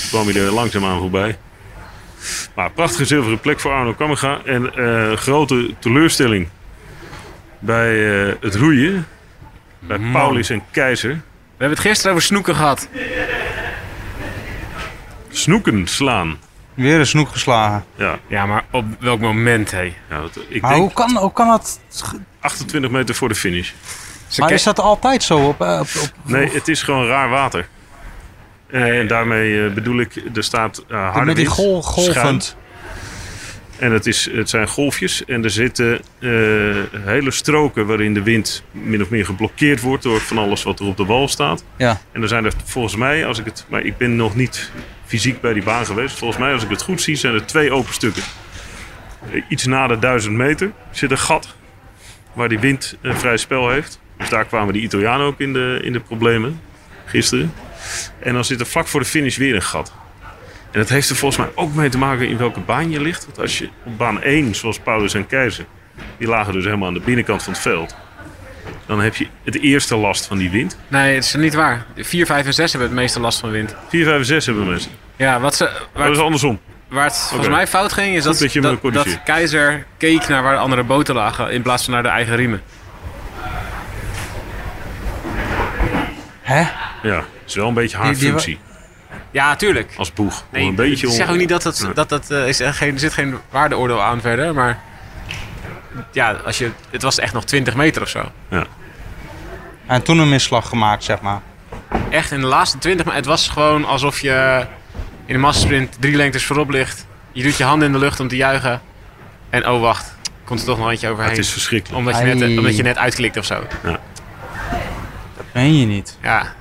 Kwam 0.09 0.27
hij 0.27 0.41
er 0.41 0.51
langzaamaan 0.51 0.99
voorbij. 0.99 1.37
Maar 2.55 2.71
prachtige 2.71 3.05
zilveren 3.05 3.39
plek 3.39 3.59
voor 3.59 3.71
Arno 3.71 3.93
Kammerga. 3.93 4.39
En 4.45 4.75
eh, 4.75 5.17
grote 5.17 5.73
teleurstelling 5.79 6.47
bij 7.59 8.25
eh, 8.27 8.33
het 8.41 8.55
roeien. 8.55 9.07
Bij 9.79 9.97
Man. 9.97 10.11
Paulis 10.11 10.49
en 10.49 10.63
Keizer. 10.71 11.09
We 11.09 11.67
hebben 11.67 11.77
het 11.77 11.87
gisteren 11.87 12.11
over 12.11 12.23
snoeken 12.23 12.55
gehad. 12.55 12.87
Snoeken 15.29 15.87
slaan. 15.87 16.37
Weer 16.73 16.99
een 16.99 17.05
snoek 17.07 17.29
geslagen. 17.29 17.85
Ja, 17.95 18.19
Ja, 18.27 18.45
maar 18.45 18.63
op 18.71 18.85
welk 18.99 19.19
moment, 19.19 19.71
hé? 19.71 19.93
ja 20.09 20.21
dat, 20.21 20.39
ik 20.47 20.61
Maar 20.61 20.71
denk 20.71 20.83
hoe 20.83 20.93
kan, 20.93 21.17
hoe 21.17 21.33
kan 21.33 21.47
dat? 21.47 21.79
28 22.39 22.91
meter 22.91 23.15
voor 23.15 23.27
de 23.29 23.35
finish. 23.35 23.71
Maar 24.37 24.51
is 24.51 24.63
dat 24.63 24.79
altijd 24.79 25.23
zo 25.23 25.47
op, 25.47 25.61
eh, 25.61 25.79
op, 25.79 25.87
op 26.01 26.11
Nee, 26.23 26.49
het 26.51 26.67
is 26.67 26.83
gewoon 26.83 27.07
raar 27.07 27.29
water. 27.29 27.67
Eh, 28.67 28.99
en 28.99 29.07
daarmee 29.07 29.65
eh, 29.65 29.73
bedoel 29.73 29.99
ik, 29.99 30.21
er 30.33 30.43
staat 30.43 30.83
eh 30.89 31.11
harde 31.11 31.25
met 31.25 31.35
die 31.35 31.45
wind, 31.45 31.57
gol, 31.57 31.83
schuim. 31.83 32.13
golvend? 32.13 32.55
En 33.77 33.91
het, 33.91 34.05
is, 34.05 34.29
het 34.31 34.49
zijn 34.49 34.67
golfjes 34.67 35.25
en 35.25 35.43
er 35.43 35.49
zitten 35.49 35.93
eh, 36.19 36.29
hele 37.05 37.31
stroken 37.31 37.85
waarin 37.85 38.13
de 38.13 38.23
wind 38.23 38.63
min 38.71 39.01
of 39.01 39.09
meer 39.09 39.25
geblokkeerd 39.25 39.81
wordt 39.81 40.03
door 40.03 40.19
van 40.19 40.37
alles 40.37 40.63
wat 40.63 40.79
er 40.79 40.85
op 40.85 40.97
de 40.97 41.05
wal 41.05 41.27
staat. 41.27 41.63
Ja. 41.77 42.01
En 42.11 42.21
er 42.21 42.27
zijn 42.27 42.45
er 42.45 42.53
volgens 42.65 42.95
mij, 42.95 43.25
als 43.25 43.39
ik 43.39 43.45
het, 43.45 43.65
maar 43.67 43.81
ik 43.81 43.97
ben 43.97 44.15
nog 44.15 44.35
niet 44.35 44.71
fysiek 45.11 45.41
bij 45.41 45.53
die 45.53 45.63
baan 45.63 45.85
geweest. 45.85 46.17
Volgens 46.17 46.39
mij, 46.39 46.53
als 46.53 46.63
ik 46.63 46.69
het 46.69 46.81
goed 46.81 47.01
zie, 47.01 47.15
zijn 47.15 47.33
er 47.33 47.45
twee 47.45 47.71
open 47.71 47.93
stukken. 47.93 48.23
Eh, 49.31 49.41
iets 49.47 49.65
na 49.65 49.87
de 49.87 49.99
1000 49.99 50.35
meter 50.35 50.71
zit 50.91 51.11
een 51.11 51.17
gat 51.17 51.55
waar 52.33 52.49
die 52.49 52.59
wind 52.59 52.97
een 53.01 53.15
vrij 53.15 53.37
spel 53.37 53.69
heeft. 53.69 53.99
Dus 54.17 54.29
daar 54.29 54.45
kwamen 54.45 54.73
die 54.73 54.81
Italianen 54.81 55.25
ook 55.25 55.39
in 55.39 55.53
de, 55.53 55.79
in 55.83 55.93
de 55.93 55.99
problemen 55.99 56.61
gisteren. 57.05 57.53
En 58.19 58.33
dan 58.33 58.45
zit 58.45 58.59
er 58.59 58.65
vlak 58.65 58.87
voor 58.87 58.99
de 58.99 59.05
finish 59.05 59.37
weer 59.37 59.55
een 59.55 59.61
gat. 59.61 59.93
En 60.71 60.79
dat 60.79 60.89
heeft 60.89 61.09
er 61.09 61.15
volgens 61.15 61.41
mij 61.45 61.51
ook 61.55 61.73
mee 61.73 61.89
te 61.89 61.97
maken 61.97 62.27
in 62.27 62.37
welke 62.37 62.59
baan 62.59 62.91
je 62.91 63.01
ligt. 63.01 63.25
Want 63.25 63.39
als 63.39 63.57
je 63.57 63.69
op 63.83 63.97
baan 63.97 64.21
1, 64.21 64.55
zoals 64.55 64.79
Paulus 64.79 65.13
en 65.13 65.27
Keizer, 65.27 65.65
die 66.17 66.27
lagen 66.27 66.53
dus 66.53 66.63
helemaal 66.63 66.87
aan 66.87 66.93
de 66.93 66.99
binnenkant 66.99 67.43
van 67.43 67.53
het 67.53 67.61
veld. 67.61 67.95
Dan 68.85 68.99
heb 69.01 69.15
je 69.15 69.27
het 69.43 69.61
eerste 69.61 69.95
last 69.95 70.25
van 70.25 70.37
die 70.37 70.49
wind. 70.49 70.77
Nee, 70.87 71.15
het 71.15 71.23
is 71.23 71.33
niet 71.33 71.53
waar. 71.53 71.85
4, 71.97 72.25
5 72.25 72.45
en 72.45 72.53
6 72.53 72.71
hebben 72.71 72.89
het 72.89 72.99
meeste 72.99 73.19
last 73.19 73.39
van 73.39 73.51
wind. 73.51 73.75
4, 73.89 74.05
5 74.05 74.17
en 74.19 74.25
6 74.25 74.45
hebben 74.45 74.67
mensen. 74.67 74.91
Ja, 75.15 75.39
wat 75.39 75.55
ze, 75.55 75.63
Maar 75.63 75.73
waar, 75.93 76.07
dat 76.07 76.15
is 76.17 76.21
andersom. 76.23 76.59
waar 76.87 77.03
het 77.03 77.17
volgens 77.29 77.49
mij 77.49 77.67
fout 77.67 77.93
ging, 77.93 78.15
is 78.15 78.23
dat, 78.23 78.37
dat 78.37 78.53
je 78.53 78.61
dat, 78.61 78.81
dat. 78.93 79.23
Keizer 79.23 79.85
keek 79.97 80.27
naar 80.27 80.43
waar 80.43 80.53
de 80.53 80.59
andere 80.59 80.83
boten 80.83 81.15
lagen 81.15 81.51
in 81.51 81.61
plaats 81.61 81.83
van 81.83 81.93
naar 81.93 82.03
de 82.03 82.09
eigen 82.09 82.35
riemen. 82.35 82.61
Hè? 86.41 86.59
Ja, 87.09 87.15
het 87.17 87.25
is 87.47 87.55
wel 87.55 87.67
een 87.67 87.73
beetje 87.73 87.97
haar 87.97 88.05
Die- 88.11 88.15
die- 88.19 88.29
functie 88.29 88.59
Ja, 89.31 89.55
tuurlijk. 89.55 89.93
als 89.97 90.13
boeg. 90.13 90.43
Nee, 90.51 90.65
een 90.67 90.75
beetje 90.75 91.07
ik 91.07 91.13
zeg 91.13 91.29
ook 91.29 91.35
niet 91.37 91.49
dat 91.49 91.61
dat, 91.61 91.81
Nee. 91.83 91.93
dat, 91.93 92.09
dat 92.09 92.31
eh, 92.31 92.47
is 92.47 92.59
er, 92.59 92.73
geen, 92.73 92.93
er 92.93 92.99
zit 92.99 93.13
geen 93.13 93.35
waardeoordeel 93.49 94.01
aan 94.03 94.21
verder, 94.21 94.53
maar 94.53 94.79
ja, 96.11 96.31
als 96.31 96.57
je, 96.57 96.71
het 96.89 97.01
was 97.01 97.19
echt 97.19 97.33
nog 97.33 97.43
20 97.45 97.75
meter 97.75 98.01
of 98.01 98.09
zo. 98.09 98.31
En 99.85 100.01
toen 100.03 100.19
een 100.19 100.29
misslag 100.29 100.67
gemaakt, 100.69 101.03
zeg 101.03 101.21
maar. 101.21 101.41
Echt 102.09 102.31
in 102.31 102.39
de 102.39 102.45
laatste 102.47 102.77
20 102.77 103.05
meter, 103.05 103.19
het 103.19 103.29
was 103.29 103.47
gewoon 103.47 103.85
alsof 103.85 104.19
je 104.19 104.65
in 105.25 105.35
een 105.35 105.41
massasprint 105.41 105.97
drie 105.99 106.15
lengtes 106.15 106.45
voorop 106.45 106.69
ligt. 106.69 107.05
Je 107.31 107.43
doet 107.43 107.57
je 107.57 107.63
handen 107.63 107.87
in 107.87 107.93
de 107.93 107.99
lucht 107.99 108.19
om 108.19 108.27
te 108.27 108.35
juichen. 108.35 108.81
En 109.49 109.67
oh 109.69 109.81
wacht, 109.81 110.15
komt 110.43 110.59
er 110.59 110.65
toch 110.65 110.77
nog 110.77 110.89
eentje 110.89 111.09
overheen. 111.09 111.29
Het 111.31 111.39
is 111.39 111.49
verschrikkelijk. 111.49 111.99
Omdat 111.99 112.17
je, 112.17 112.23
net, 112.23 112.57
omdat 112.57 112.75
je 112.75 112.83
net 112.83 112.97
uitklikt 112.97 113.37
of 113.37 113.45
zo. 113.45 113.63
Dat 113.83 115.45
meen 115.53 115.77
je 115.79 115.85
niet. 115.85 116.17
Ja. 116.21 116.53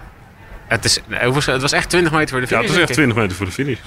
Het, 0.66 0.84
is, 0.84 1.00
het 1.08 1.60
was 1.62 1.72
echt 1.72 1.88
20 1.88 2.12
meter 2.12 2.28
voor 2.28 2.40
de 2.40 2.46
Ja, 2.54 2.60
finish. 2.60 2.70
het 2.76 2.76
is 2.76 2.76
echt 2.76 2.76
denk 2.76 2.88
ik. 2.88 2.94
20 2.94 3.16
meter 3.16 3.36
voor 3.36 3.46
de 3.46 3.52
finish. 3.52 3.78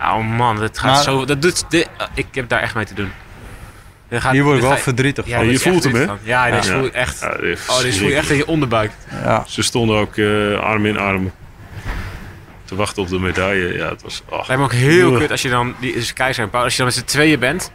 Oh 0.00 0.36
man, 0.36 0.56
dat 0.56 0.78
gaat 0.78 0.94
Maar- 0.94 1.02
zo. 1.02 1.24
Dat 1.24 1.42
doet, 1.42 1.64
dit, 1.70 1.88
ik 2.14 2.26
heb 2.32 2.48
daar 2.48 2.60
echt 2.60 2.74
mee 2.74 2.84
te 2.84 2.94
doen. 2.94 3.12
Gaat- 4.10 4.32
Hier 4.32 4.42
word 4.44 4.56
ik 4.56 4.62
wel 4.62 4.70
ga- 4.70 4.76
verdrietig 4.78 5.26
Ja, 5.26 5.36
van. 5.36 5.48
je 5.50 5.58
voelt 5.58 5.84
hem, 5.84 5.94
hè? 5.94 6.06
van. 6.06 6.18
Ja, 6.22 6.50
dit 6.50 6.64
Ja. 6.66 6.72
voel 6.72 6.84
je 6.84 6.90
echt. 6.90 7.20
Ja, 7.20 7.36
dit 7.36 7.58
is 7.58 7.68
Oh, 7.68 7.80
dit 7.80 7.96
voel 7.98 8.08
je 8.08 8.14
echt 8.14 8.30
in 8.30 8.36
je 8.36 8.46
onderbuik. 8.46 8.90
Ja. 9.22 9.44
Ze 9.48 9.62
stonden 9.62 9.96
ook 9.96 10.16
eh, 10.16 10.58
arm 10.60 10.86
in 10.86 10.98
arm 10.98 11.32
te 12.64 12.74
wachten 12.74 13.02
op 13.02 13.08
de 13.08 13.18
medaille. 13.18 13.72
Ja, 13.76 13.88
het 13.88 14.02
was... 14.02 14.22
Oh. 14.28 14.36
Lijkt 14.36 14.56
me 14.56 14.62
ook 14.62 14.72
heel 14.72 15.12
kut 15.18 15.30
als 15.30 15.42
je 15.42 15.48
dan, 15.48 15.74
die 15.80 15.94
is 15.94 16.12
keizer 16.12 16.44
en 16.44 16.50
Paul, 16.50 16.62
als 16.64 16.72
je 16.72 16.78
dan 16.78 16.86
met 16.86 16.96
z'n 16.96 17.04
tweeën 17.04 17.38
bent. 17.38 17.72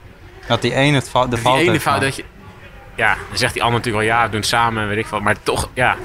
Dat 0.48 0.62
die 0.62 0.74
ene 0.74 0.96
het 0.96 1.10
fout, 1.10 1.32
de 1.32 1.42
Die 1.42 1.54
ene 1.70 1.80
fout 1.80 2.02
dat 2.02 2.16
je. 2.16 2.24
Ja, 2.96 3.16
dan 3.30 3.38
zegt 3.38 3.54
die 3.54 3.64
ander 3.64 3.78
natuurlijk 3.80 4.06
wel 4.06 4.16
ja, 4.16 4.24
we 4.24 4.30
doen 4.32 4.40
het 4.40 4.50
samen 4.50 4.84
en 4.84 4.90
weet 4.90 4.98
ik 4.98 5.06
wat. 5.06 5.22
Maar 5.22 5.36
toch, 5.44 5.70
ja, 5.74 5.96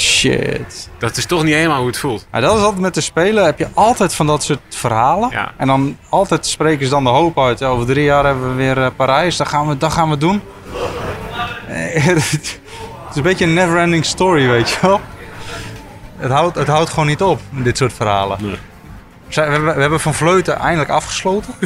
Shit. 0.00 0.90
dat 0.98 1.16
is 1.16 1.26
toch 1.26 1.42
niet 1.42 1.54
helemaal 1.54 1.78
hoe 1.78 1.86
het 1.86 1.98
voelt. 1.98 2.26
Maar 2.30 2.40
dat 2.40 2.56
is 2.56 2.62
altijd 2.62 2.80
met 2.80 2.94
de 2.94 3.00
Spelen. 3.00 3.44
Heb 3.44 3.58
je 3.58 3.68
altijd 3.74 4.14
van 4.14 4.26
dat 4.26 4.42
soort 4.42 4.58
verhalen. 4.68 5.28
Ja. 5.30 5.52
En 5.56 5.66
dan 5.66 5.96
altijd 6.08 6.46
spreken 6.46 6.84
ze 6.84 6.90
dan 6.90 7.04
de 7.04 7.10
hoop 7.10 7.38
uit. 7.38 7.58
ja, 7.58 7.66
Over 7.66 7.86
drie 7.86 8.04
jaar 8.04 8.24
hebben 8.24 8.48
we 8.48 8.54
weer 8.54 8.78
eh, 8.82 8.86
Parijs. 8.96 9.36
Dat 9.36 9.48
gaan 9.48 9.68
we, 9.68 9.76
dat 9.78 9.92
gaan 9.92 10.10
we 10.10 10.16
doen. 10.16 10.42
Het 11.66 12.16
is 13.10 13.16
een 13.16 13.22
beetje 13.22 13.44
een 13.44 13.54
never-ending 13.54 14.04
story, 14.04 14.48
weet 14.48 14.70
je 14.70 14.76
wel. 14.82 15.00
Het 16.16 16.30
houdt, 16.30 16.56
het 16.56 16.68
houdt 16.68 16.90
gewoon 16.90 17.06
niet 17.06 17.22
op, 17.22 17.40
dit 17.50 17.76
soort 17.76 17.92
verhalen. 17.92 18.38
Nee. 18.40 18.56
Zij- 19.28 19.46
We 19.46 19.52
hebben, 19.52 19.74
we 19.74 19.80
hebben 19.80 20.00
Van 20.00 20.14
Vleuten 20.14 20.56
eindelijk 20.58 20.90
afgesloten. 20.90 21.54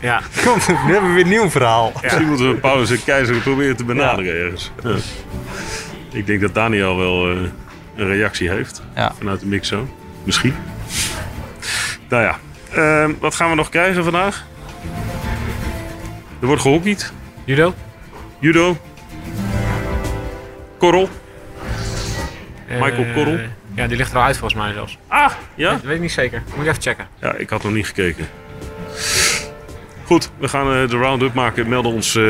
Ja, 0.00 0.20
Komt, 0.44 0.68
nu 0.68 0.92
hebben 0.92 1.08
we 1.08 1.14
weer 1.14 1.22
een 1.24 1.28
nieuw 1.28 1.50
verhaal. 1.50 1.92
Misschien 2.02 2.28
moeten 2.28 2.48
we 2.48 2.54
Paulus 2.56 2.90
en 2.90 3.04
Keizer 3.04 3.36
proberen 3.36 3.76
te 3.76 3.84
benaderen 3.84 4.34
ergens. 4.44 4.70
Ja. 4.82 4.94
Ik 6.12 6.26
denk 6.26 6.40
dat 6.40 6.54
Daniel 6.54 6.96
wel 6.96 7.30
eh, 7.30 7.36
een 7.96 8.06
reactie 8.06 8.50
heeft 8.50 8.82
Ja. 8.94 9.12
vanuit 9.18 9.40
de 9.40 9.46
mixo. 9.46 9.88
Misschien. 10.24 10.54
Nou 12.08 12.22
ja, 12.22 12.38
Ehm, 12.72 13.12
wat 13.20 13.34
gaan 13.34 13.50
we 13.50 13.56
nog 13.56 13.68
krijgen 13.68 14.02
vandaag? 14.04 14.44
Er 16.40 16.46
wordt 16.46 16.62
gehockeyd, 16.62 17.12
judo? 17.44 17.74
judo, 18.38 18.76
korrel. 20.78 21.08
Michael 22.68 23.04
Eh, 23.04 23.14
Korrel? 23.14 23.38
Ja, 23.74 23.86
die 23.86 23.96
ligt 23.96 24.10
er 24.12 24.16
al 24.16 24.22
uit 24.24 24.36
volgens 24.36 24.60
mij 24.62 24.72
zelfs. 24.72 24.98
Ah, 25.08 25.32
ja? 25.54 25.70
Dat 25.70 25.82
weet 25.82 25.94
ik 25.94 26.00
niet 26.00 26.12
zeker. 26.12 26.42
Moet 26.54 26.64
ik 26.64 26.70
even 26.70 26.82
checken. 26.82 27.06
Ja, 27.20 27.34
ik 27.34 27.50
had 27.50 27.62
nog 27.62 27.72
niet 27.72 27.86
gekeken. 27.86 28.26
Goed, 30.12 30.30
we 30.38 30.48
gaan 30.48 30.66
eh, 30.74 30.88
de 30.88 30.96
round-up 30.96 31.34
maken. 31.34 31.68
Melden 31.68 31.92
ons 31.92 32.14
eh, 32.16 32.22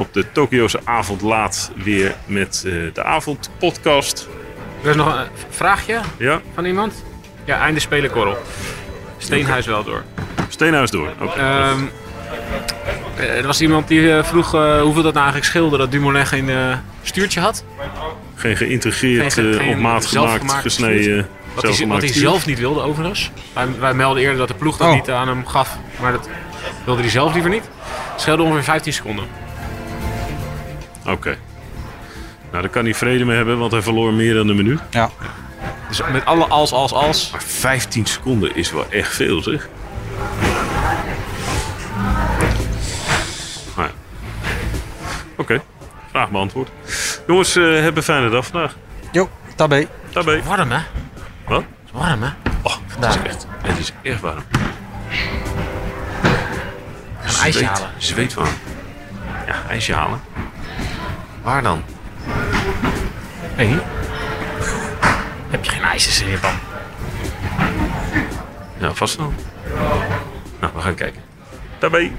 op 0.00 0.08
de 0.12 0.24
Tokio's 0.32 0.74
avond 0.84 1.22
laat 1.22 1.70
weer 1.82 2.14
met 2.26 2.62
eh, 2.66 2.72
de 2.92 3.02
avondpodcast. 3.02 4.28
Er 4.82 4.90
is 4.90 4.96
nog 4.96 5.06
een 5.18 5.26
vraagje 5.48 6.00
Ja, 6.18 6.40
van 6.54 6.64
iemand. 6.64 7.04
Ja, 7.44 7.58
einde 7.60 7.80
spelen 7.80 8.10
korrel. 8.10 8.36
Steenhuis 9.18 9.66
wel 9.66 9.84
door. 9.84 10.02
Steenhuis 10.48 10.90
door. 10.90 11.08
Oké. 11.20 11.38
Ehm, 11.40 11.80
eh, 13.16 13.36
er 13.38 13.46
was 13.46 13.60
iemand 13.60 13.88
die 13.88 14.22
vroeg 14.22 14.54
eh, 14.54 14.80
hoeveel 14.80 15.02
dat 15.02 15.12
nou 15.14 15.24
eigenlijk 15.24 15.44
scheelde 15.44 15.76
dat 15.76 15.90
Dumoulin 15.90 16.26
geen 16.26 16.50
stuurtje 17.02 17.40
had. 17.40 17.64
geen 18.34 18.56
geïntegreerd, 18.56 19.32
geen- 19.32 19.54
geen 19.54 19.74
op 19.74 19.80
maat 19.80 20.06
gemaakt, 20.06 20.52
gesneden. 20.52 21.28
Wat 21.54 21.76
hij, 21.78 21.86
wat 21.86 21.98
hij 22.02 22.12
zelf 22.12 22.46
niet 22.46 22.58
wilde 22.58 22.80
overigens. 22.80 23.30
Wij, 23.52 23.66
wij 23.78 23.94
melden 23.94 24.22
eerder 24.22 24.38
dat 24.38 24.48
de 24.48 24.54
ploeg 24.54 24.76
dat 24.76 24.88
Oh. 24.88 24.94
niet 24.94 25.10
aan 25.10 25.28
hem 25.28 25.46
gaf. 25.46 25.76
Maar 26.00 26.12
dat 26.12 26.28
wilde 26.86 27.00
hij 27.00 27.10
zelf 27.10 27.32
liever 27.32 27.50
niet. 27.50 27.64
Scheelde 28.16 28.42
ongeveer 28.42 28.62
15 28.64 28.92
seconden. 28.92 29.26
Oké. 31.06 31.36
Nou, 32.50 32.62
daar 32.62 32.70
kan 32.70 32.84
hij 32.84 32.94
vrede 32.94 33.24
mee 33.24 33.36
hebben, 33.36 33.58
want 33.58 33.72
hij 33.72 33.82
verloor 33.82 34.12
meer 34.12 34.34
dan 34.34 34.48
een 34.48 34.56
minuut. 34.56 34.80
Ja. 34.90 35.10
Dus 35.88 36.02
met 36.12 36.24
alle 36.24 36.44
als, 36.46 36.72
als, 36.72 36.92
als. 36.92 37.30
Maar 37.30 37.42
15 37.42 38.06
seconden 38.06 38.56
is 38.56 38.72
wel 38.72 38.86
echt 38.90 39.14
veel, 39.14 39.42
zeg. 39.42 39.68
Nou 43.76 43.88
ja. 43.88 43.90
Oké, 45.36 45.62
vraag 46.10 46.30
beantwoord. 46.30 46.70
Jongens, 47.26 47.56
eh 47.56 47.64
hebben 47.64 47.96
een 47.96 48.02
fijne 48.02 48.28
dag 48.28 48.46
vandaag. 48.46 48.76
Jo, 49.12 49.28
tabé. 49.54 49.86
Daarbij. 50.12 50.42
Warm 50.42 50.70
hè? 50.70 50.78
Wat? 51.46 51.60
Het 51.60 51.68
is 51.84 51.90
warm 51.92 52.22
hè? 52.22 52.28
Oh, 52.62 52.74
het 52.98 53.08
is 53.14 53.22
echt, 53.22 53.46
het 53.62 53.78
is 53.78 53.92
echt 54.02 54.20
warm. 54.20 54.42
Een 57.46 57.52
ijsje 57.52 57.58
Zweet- 57.58 57.78
halen. 57.78 57.90
Zweet. 57.98 58.34
Ja, 59.46 59.62
ijsje 59.68 59.94
halen. 59.94 60.20
Waar 61.42 61.62
dan? 61.62 61.82
Hé. 63.54 63.78
Heb 65.50 65.64
je 65.64 65.70
geen 65.70 65.82
ijsjes 65.82 66.20
in 66.22 66.28
je 66.28 66.38
pan? 66.38 66.54
Ja, 68.78 68.94
vast 68.94 69.16
wel. 69.16 69.32
Nou, 70.60 70.72
we 70.74 70.80
gaan 70.80 70.94
kijken. 70.94 71.22
Daarbij. 71.78 72.12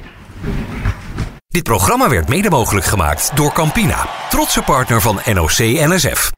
Dit 1.47 1.63
programma 1.63 2.09
werd 2.09 2.29
mede 2.29 2.49
mogelijk 2.49 2.85
gemaakt 2.85 3.31
door 3.35 3.53
Campina, 3.53 4.07
trotse 4.29 4.61
partner 4.61 5.01
van 5.01 5.19
NOC 5.25 5.57
NSF. 5.57 6.31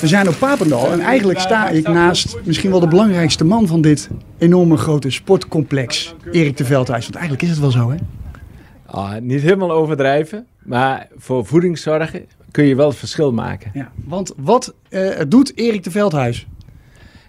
We 0.00 0.06
zijn 0.06 0.28
op 0.28 0.38
Papendal 0.38 0.92
en 0.92 1.00
eigenlijk 1.00 1.40
sta 1.40 1.68
ik 1.68 1.88
naast 1.88 2.36
misschien 2.44 2.70
wel 2.70 2.80
de 2.80 2.88
belangrijkste 2.88 3.44
man 3.44 3.66
van 3.66 3.80
dit 3.80 4.10
enorme 4.38 4.76
grote 4.76 5.10
sportcomplex, 5.10 6.14
Erik 6.32 6.56
de 6.56 6.64
Veldhuis. 6.64 7.02
Want 7.02 7.14
eigenlijk 7.14 7.44
is 7.44 7.50
het 7.50 7.58
wel 7.58 7.70
zo, 7.70 7.90
hè? 7.90 7.96
Ah, 8.86 9.16
niet 9.20 9.40
helemaal 9.42 9.72
overdrijven, 9.72 10.46
maar 10.62 11.08
voor 11.16 11.46
voedingszorgen 11.46 12.26
kun 12.50 12.64
je 12.64 12.74
wel 12.74 12.88
het 12.88 12.96
verschil 12.96 13.32
maken. 13.32 13.70
Ja. 13.74 13.90
Want 14.04 14.32
wat 14.36 14.74
eh, 14.88 15.20
doet 15.28 15.52
Erik 15.58 15.84
de 15.84 15.90
Veldhuis? 15.90 16.46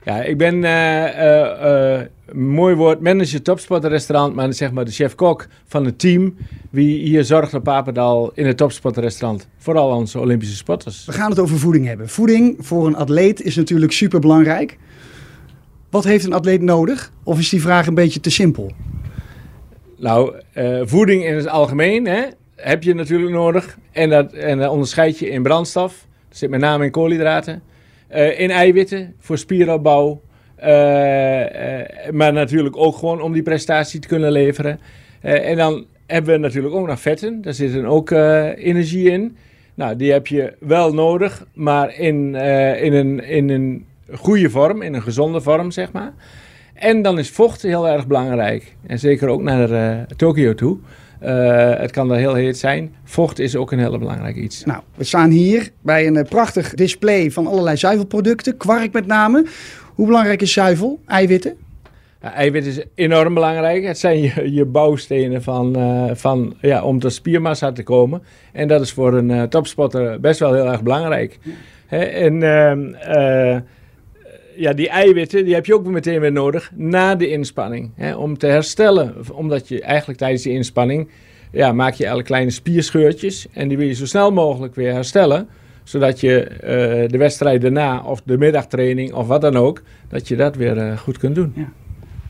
Ja, 0.03 0.21
ik 0.21 0.37
ben, 0.37 0.63
eh, 0.63 1.95
eh, 1.99 2.05
mooi 2.33 2.75
woord, 2.75 2.99
manager 2.99 3.41
topsportrestaurant, 3.41 4.35
maar 4.35 4.53
zeg 4.53 4.71
maar 4.71 4.85
de 4.85 4.91
chef-kok 4.91 5.47
van 5.65 5.85
het 5.85 5.99
team 5.99 6.35
wie 6.69 6.99
hier 6.99 7.23
zorgt 7.23 7.53
op 7.53 7.63
Papendal 7.63 8.31
in 8.33 8.45
het 8.45 8.57
topsportrestaurant. 8.57 9.47
Vooral 9.57 9.89
onze 9.89 10.19
Olympische 10.19 10.55
sporters. 10.55 11.05
We 11.05 11.11
gaan 11.11 11.29
het 11.29 11.39
over 11.39 11.59
voeding 11.59 11.85
hebben. 11.85 12.09
Voeding 12.09 12.55
voor 12.59 12.87
een 12.87 12.95
atleet 12.95 13.41
is 13.41 13.55
natuurlijk 13.55 13.91
super 13.91 14.19
belangrijk. 14.19 14.77
Wat 15.89 16.03
heeft 16.03 16.25
een 16.25 16.33
atleet 16.33 16.61
nodig? 16.61 17.11
Of 17.23 17.39
is 17.39 17.49
die 17.49 17.61
vraag 17.61 17.87
een 17.87 17.93
beetje 17.93 18.19
te 18.19 18.31
simpel? 18.31 18.71
Nou, 19.97 20.35
eh, 20.53 20.81
voeding 20.83 21.25
in 21.25 21.35
het 21.35 21.47
algemeen 21.47 22.05
hè, 22.05 22.21
heb 22.55 22.83
je 22.83 22.93
natuurlijk 22.93 23.31
nodig. 23.31 23.77
En 23.91 24.09
dat, 24.09 24.33
en 24.33 24.57
dat 24.57 24.71
onderscheid 24.71 25.19
je 25.19 25.29
in 25.29 25.43
brandstof. 25.43 26.05
Dat 26.29 26.37
zit 26.37 26.49
met 26.49 26.59
name 26.59 26.85
in 26.85 26.91
koolhydraten. 26.91 27.61
eh, 28.07 28.39
in 28.39 28.51
eiwitten 28.51 29.15
voor 29.19 29.37
spieropbouw. 29.37 30.21
Eh, 30.59 31.79
eh, 31.79 32.13
maar 32.13 32.33
natuurlijk 32.33 32.77
ook 32.77 32.95
gewoon 32.95 33.21
om 33.21 33.33
die 33.33 33.43
prestatie 33.43 33.99
te 33.99 34.07
kunnen 34.07 34.31
leveren. 34.31 34.79
Eh, 35.21 35.49
en 35.49 35.57
dan 35.57 35.85
hebben 36.05 36.33
we 36.33 36.39
natuurlijk 36.39 36.75
ook 36.75 36.87
nog 36.87 36.99
vetten. 36.99 37.41
Daar 37.41 37.53
zit 37.53 37.83
ook 37.83 38.11
energie 38.55 39.11
in. 39.11 39.37
Nou, 39.75 39.95
die 39.95 40.11
heb 40.11 40.27
je 40.27 40.53
wel 40.59 40.93
nodig, 40.93 41.45
maar 41.53 41.95
in, 41.99 42.35
in, 42.75 42.93
een, 42.93 43.23
in 43.23 43.49
een 43.49 43.85
goede 44.11 44.49
vorm, 44.49 44.81
in 44.81 44.93
een 44.93 45.01
gezonde 45.01 45.41
vorm, 45.41 45.71
zeg 45.71 45.91
maar. 45.91 46.13
En 46.73 47.01
dan 47.01 47.19
is 47.19 47.29
vocht 47.29 47.61
heel 47.61 47.87
erg 47.87 48.07
belangrijk. 48.07 48.75
En 48.87 48.99
zeker 48.99 49.27
ook 49.27 49.41
naar 49.41 49.71
eh 49.71 50.05
Tokio 50.15 50.53
toe. 50.53 50.77
Het 51.79 51.91
kan 51.91 52.07
daar 52.07 52.17
heel 52.17 52.33
heet 52.33 52.57
zijn. 52.57 52.93
Vocht 53.03 53.39
is 53.39 53.55
ook 53.55 53.71
een 53.71 53.79
heel 53.79 53.97
belangrijk 53.97 54.35
iets. 54.35 54.65
Nou, 54.65 54.81
we 54.95 55.03
staan 55.03 55.29
hier 55.29 55.69
bij 55.81 56.07
een 56.07 56.25
prachtig 56.29 56.73
display 56.73 57.31
van 57.31 57.47
allerlei 57.47 57.77
zuivelproducten. 57.77 58.57
Kwark 58.57 58.93
met 58.93 59.05
name. 59.05 59.45
Hoe 59.99 60.07
belangrijk 60.07 60.41
is 60.41 60.53
zuivel? 60.53 60.99
Eiwitten? 61.05 61.57
Ja, 62.21 62.33
eiwit 62.33 62.65
is 62.65 62.83
enorm 62.95 63.33
belangrijk. 63.33 63.83
Het 63.83 63.97
zijn 63.97 64.21
je, 64.53 64.65
bouwstenen 64.65 65.43
van, 65.43 65.75
eh, 65.75 66.09
van, 66.13 66.55
ja, 66.61 66.83
om 66.83 66.99
tot 66.99 67.13
spiermassa 67.13 67.71
te 67.71 67.83
komen. 67.83 68.21
En 68.53 68.67
dat 68.67 68.81
is 68.81 68.91
voor 68.91 69.13
een 69.13 69.31
eh, 69.31 69.43
topsporter 69.43 70.19
best 70.19 70.39
wel 70.39 70.53
heel 70.53 70.65
erg 70.65 70.83
belangrijk. 70.83 71.39
En 71.87 72.43
ehm, 72.43 72.93
eh, 72.93 73.57
ja, 74.55 74.73
die 74.73 74.89
eiwitten 74.89 75.45
die 75.45 75.53
heb 75.53 75.65
je 75.65 75.73
ook 75.73 75.85
meteen 75.85 76.19
weer 76.19 76.31
nodig 76.31 76.71
na 76.75 77.15
de 77.15 77.29
inspanning. 77.29 77.91
Om 78.17 78.37
te 78.37 78.47
herstellen. 78.47 79.15
Omdat 79.33 79.67
je 79.67 79.81
eigenlijk 79.81 80.19
tijdens 80.19 80.43
die 80.43 80.53
inspanning 80.53 81.09
ja, 81.51 81.71
maak 81.71 81.93
je 81.93 82.09
alle 82.09 82.23
kleine 82.23 82.51
spierscheurtjes. 82.51 83.47
En 83.53 83.67
die 83.67 83.77
wil 83.77 83.87
je 83.87 83.93
zo 83.93 84.05
snel 84.05 84.31
mogelijk 84.31 84.75
weer 84.75 84.93
herstellen. 84.93 85.47
Zodat 85.89 86.19
je 86.19 86.43
eh, 86.43 87.09
de 87.09 87.17
wedstrijd 87.17 87.61
daarna 87.61 88.01
of 88.01 88.21
de 88.21 88.37
middagtraining 88.37 89.13
of 89.13 89.27
wat 89.27 89.41
dan 89.41 89.55
ook, 89.55 89.81
dat 90.09 90.27
je 90.27 90.35
dat 90.35 90.55
weer 90.55 90.77
eh, 90.77 90.97
goed 90.97 91.17
kunt 91.17 91.35
doen. 91.35 91.53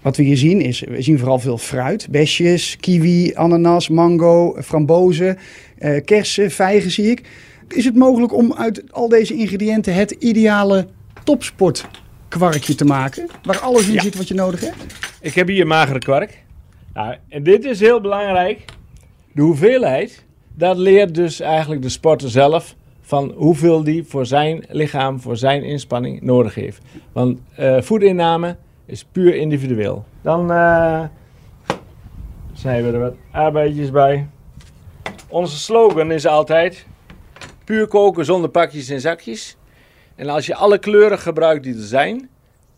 Wat 0.01 0.17
we 0.17 0.23
hier 0.23 0.37
zien 0.37 0.61
is, 0.61 0.79
we 0.79 1.01
zien 1.01 1.17
vooral 1.19 1.39
veel 1.39 1.57
fruit. 1.57 2.07
Besjes, 2.11 2.77
kiwi, 2.79 3.33
ananas, 3.35 3.89
mango, 3.89 4.55
frambozen, 4.63 5.37
eh, 5.77 6.03
kersen, 6.05 6.51
vijgen 6.51 6.91
zie 6.91 7.09
ik. 7.11 7.21
Is 7.67 7.85
het 7.85 7.95
mogelijk 7.95 8.33
om 8.33 8.53
uit 8.53 8.83
al 8.91 9.09
deze 9.09 9.35
ingrediënten 9.35 9.93
het 9.93 10.11
ideale 10.11 10.87
topsportkwarkje 11.23 12.75
te 12.75 12.85
maken? 12.85 13.27
Waar 13.43 13.59
alles 13.59 13.87
in 13.87 13.93
Ja. 13.93 14.01
zit 14.01 14.15
wat 14.15 14.27
je 14.27 14.33
nodig 14.33 14.59
hebt? 14.61 14.75
Ik 15.21 15.33
heb 15.33 15.47
hier 15.47 15.67
magere 15.67 15.99
kwark. 15.99 16.43
Nou, 16.93 17.15
en 17.29 17.43
dit 17.43 17.65
is 17.65 17.79
heel 17.79 18.01
belangrijk. 18.01 18.65
De 19.31 19.41
hoeveelheid, 19.41 20.23
dat 20.55 20.77
leert 20.77 21.15
dus 21.15 21.39
eigenlijk 21.39 21.81
de 21.81 21.89
sporter 21.89 22.29
zelf 22.29 22.77
van 23.09 23.33
hoeveel 23.35 23.83
die 23.83 24.03
voor 24.03 24.25
zijn 24.25 24.65
lichaam, 24.67 25.19
voor 25.19 25.37
zijn 25.37 25.63
inspanning 25.63 26.21
nodig 26.21 26.55
heeft. 26.55 26.81
Want 27.11 27.39
voedinname 27.79 28.55
is 28.85 29.05
puur 29.11 29.35
individueel. 29.35 30.05
Dan 30.21 30.51
eh 30.51 31.03
zijn 32.53 32.83
we 32.83 32.91
er 32.91 32.99
wat 32.99 33.15
arbeidjes 33.31 33.91
bij. 33.91 34.27
Onze 35.27 35.57
slogan 35.57 36.11
is 36.11 36.27
altijd 36.27 36.85
puur 37.63 37.87
koken 37.87 38.25
zonder 38.25 38.49
pakjes 38.49 38.89
en 38.89 39.01
zakjes. 39.01 39.57
En 40.15 40.29
als 40.29 40.45
je 40.45 40.55
alle 40.55 40.77
kleuren 40.77 41.19
gebruikt 41.19 41.63
die 41.63 41.73
er 41.73 41.79
zijn, 41.79 42.29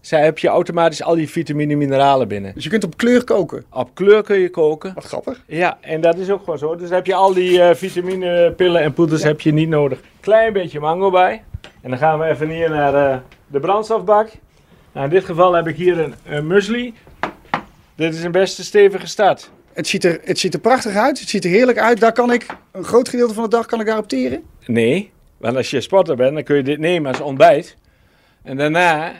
zij 0.02 0.24
heb 0.24 0.40
je 0.40 0.48
automatisch 0.48 1.04
al 1.04 1.16
die 1.16 1.30
vitamine 1.30 1.72
en 1.72 1.78
mineralen 1.78 2.28
binnen. 2.28 2.54
Dus 2.54 2.64
je 2.64 2.70
kunt 2.70 2.84
op 2.84 2.98
kleur 2.98 3.24
koken. 3.24 3.64
Op 3.70 3.90
kleur 3.94 4.24
kun 4.24 4.40
je 4.40 4.50
koken. 4.50 4.94
Wat 4.94 5.04
grappig. 5.04 5.44
Ja, 5.48 5.78
en 5.82 6.02
dat 6.02 6.18
is 6.18 6.30
ook 6.30 6.40
gewoon 6.40 6.58
zo. 6.58 6.76
Dus 6.76 6.90
heb 6.90 7.06
je 7.06 7.14
al 7.14 7.34
die 7.34 7.62
eh 7.62 7.76
vitaminepillen 7.76 8.82
en 8.82 8.94
poeders 8.94 9.24
heb 9.24 9.42
je 9.42 9.54
niet 9.54 9.70
nodig. 9.70 10.00
Klein 10.20 10.54
beetje 10.54 10.80
mango 10.80 11.10
bij. 11.10 11.44
En 11.82 11.90
dan 11.90 12.00
gaan 12.00 12.20
we 12.20 12.26
even 12.26 12.50
hier 12.50 12.70
naar 12.70 13.12
eh, 13.12 13.18
de 13.48 13.60
brandstofbak. 13.60 14.30
Nou, 14.92 15.06
in 15.06 15.12
dit 15.12 15.26
geval 15.26 15.54
heb 15.54 15.68
ik 15.68 15.76
hier 15.76 16.00
een, 16.00 16.14
een 16.26 16.48
muesli. 16.48 16.94
Dit 17.96 18.14
is 18.14 18.24
een 18.24 18.32
beste 18.32 18.64
stevige 18.64 19.08
start. 19.08 19.52
Het 19.74 19.88
ziet, 19.88 20.04
er, 20.04 20.20
het 20.24 20.40
ziet 20.40 20.54
er 20.54 20.60
prachtig 20.60 20.96
uit. 20.96 21.20
Het 21.20 21.30
ziet 21.30 21.44
er 21.44 21.50
heerlijk 21.50 21.80
uit. 21.80 22.00
Daar 22.00 22.12
kan 22.12 22.32
ik, 22.32 22.46
een 22.72 22.84
groot 22.84 23.10
gedeelte 23.10 23.34
van 23.34 23.44
de 23.44 23.50
dag 23.50 23.66
kan 23.66 23.80
ik 23.80 23.86
daar 23.86 23.98
opteren. 23.98 24.44
Nee, 24.66 25.12
want 25.38 25.56
als 25.56 25.70
je 25.70 25.82
sporter 25.82 26.16
bent, 26.16 26.34
dan 26.34 26.44
kun 26.44 26.56
je 26.56 26.64
dit 26.64 26.80
nemen 26.80 27.12
als 27.12 27.22
ontbijt. 27.22 27.78
En 28.44 28.58
daarna 28.58 29.14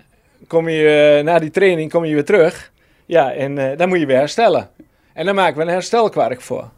kom 0.52 0.70
je, 0.70 1.16
eh, 1.18 1.24
na 1.24 1.40
die 1.40 1.50
training, 1.50 1.92
kom 1.92 2.06
je 2.06 2.14
weer 2.14 2.26
terug. 2.26 2.72
Ja, 3.06 3.34
en 3.34 3.58
eh, 3.58 3.78
dan 3.78 3.90
moet 3.90 4.00
je 4.00 4.06
weer 4.06 4.18
herstellen. 4.18 4.70
En 5.14 5.26
dan 5.26 5.36
maken 5.36 5.58
we 5.58 5.62
een 5.62 5.70
herstelkwark 5.70 6.42
voor. 6.42 6.70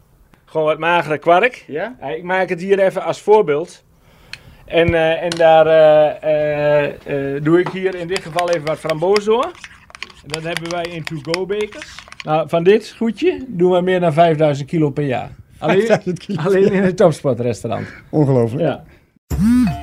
Gewoon 0.44 0.66
wat 0.66 0.78
magere 0.78 1.18
kwark. 1.18 1.64
Ja? 1.66 1.96
Ik 2.16 2.22
maak 2.22 2.48
het 2.48 2.60
hier 2.60 2.78
even 2.78 3.02
als 3.02 3.20
voorbeeld. 3.20 3.84
En, 4.66 4.94
eh, 4.94 5.22
en 5.22 5.30
daar 5.30 5.64
doe 7.42 7.60
ik 7.60 7.68
hier 7.68 7.94
in 7.94 8.08
dit 8.08 8.20
geval 8.20 8.50
even 8.50 8.66
wat 8.66 8.78
framboos 8.78 9.24
door. 9.24 9.50
En 10.22 10.28
dat 10.28 10.42
hebben 10.42 10.70
wij 10.70 10.84
in 10.84 11.04
to-go 11.04 11.46
bekers. 11.46 11.94
Nou, 12.24 12.48
van 12.48 12.64
dit 12.64 12.94
goedje 12.96 13.44
doen 13.48 13.70
we 13.70 13.80
meer 13.80 14.00
dan 14.00 14.12
5000 14.12 14.68
kilo 14.68 14.90
per 14.90 15.04
jaar. 15.04 15.30
Alleen, 15.58 15.86
5000 15.86 16.18
kilo. 16.18 16.42
alleen 16.42 16.72
in 16.72 16.82
het 16.82 16.96
topsportrestaurant. 16.96 17.88
Ongelooflijk. 18.10 18.62
Ja. 18.62 18.84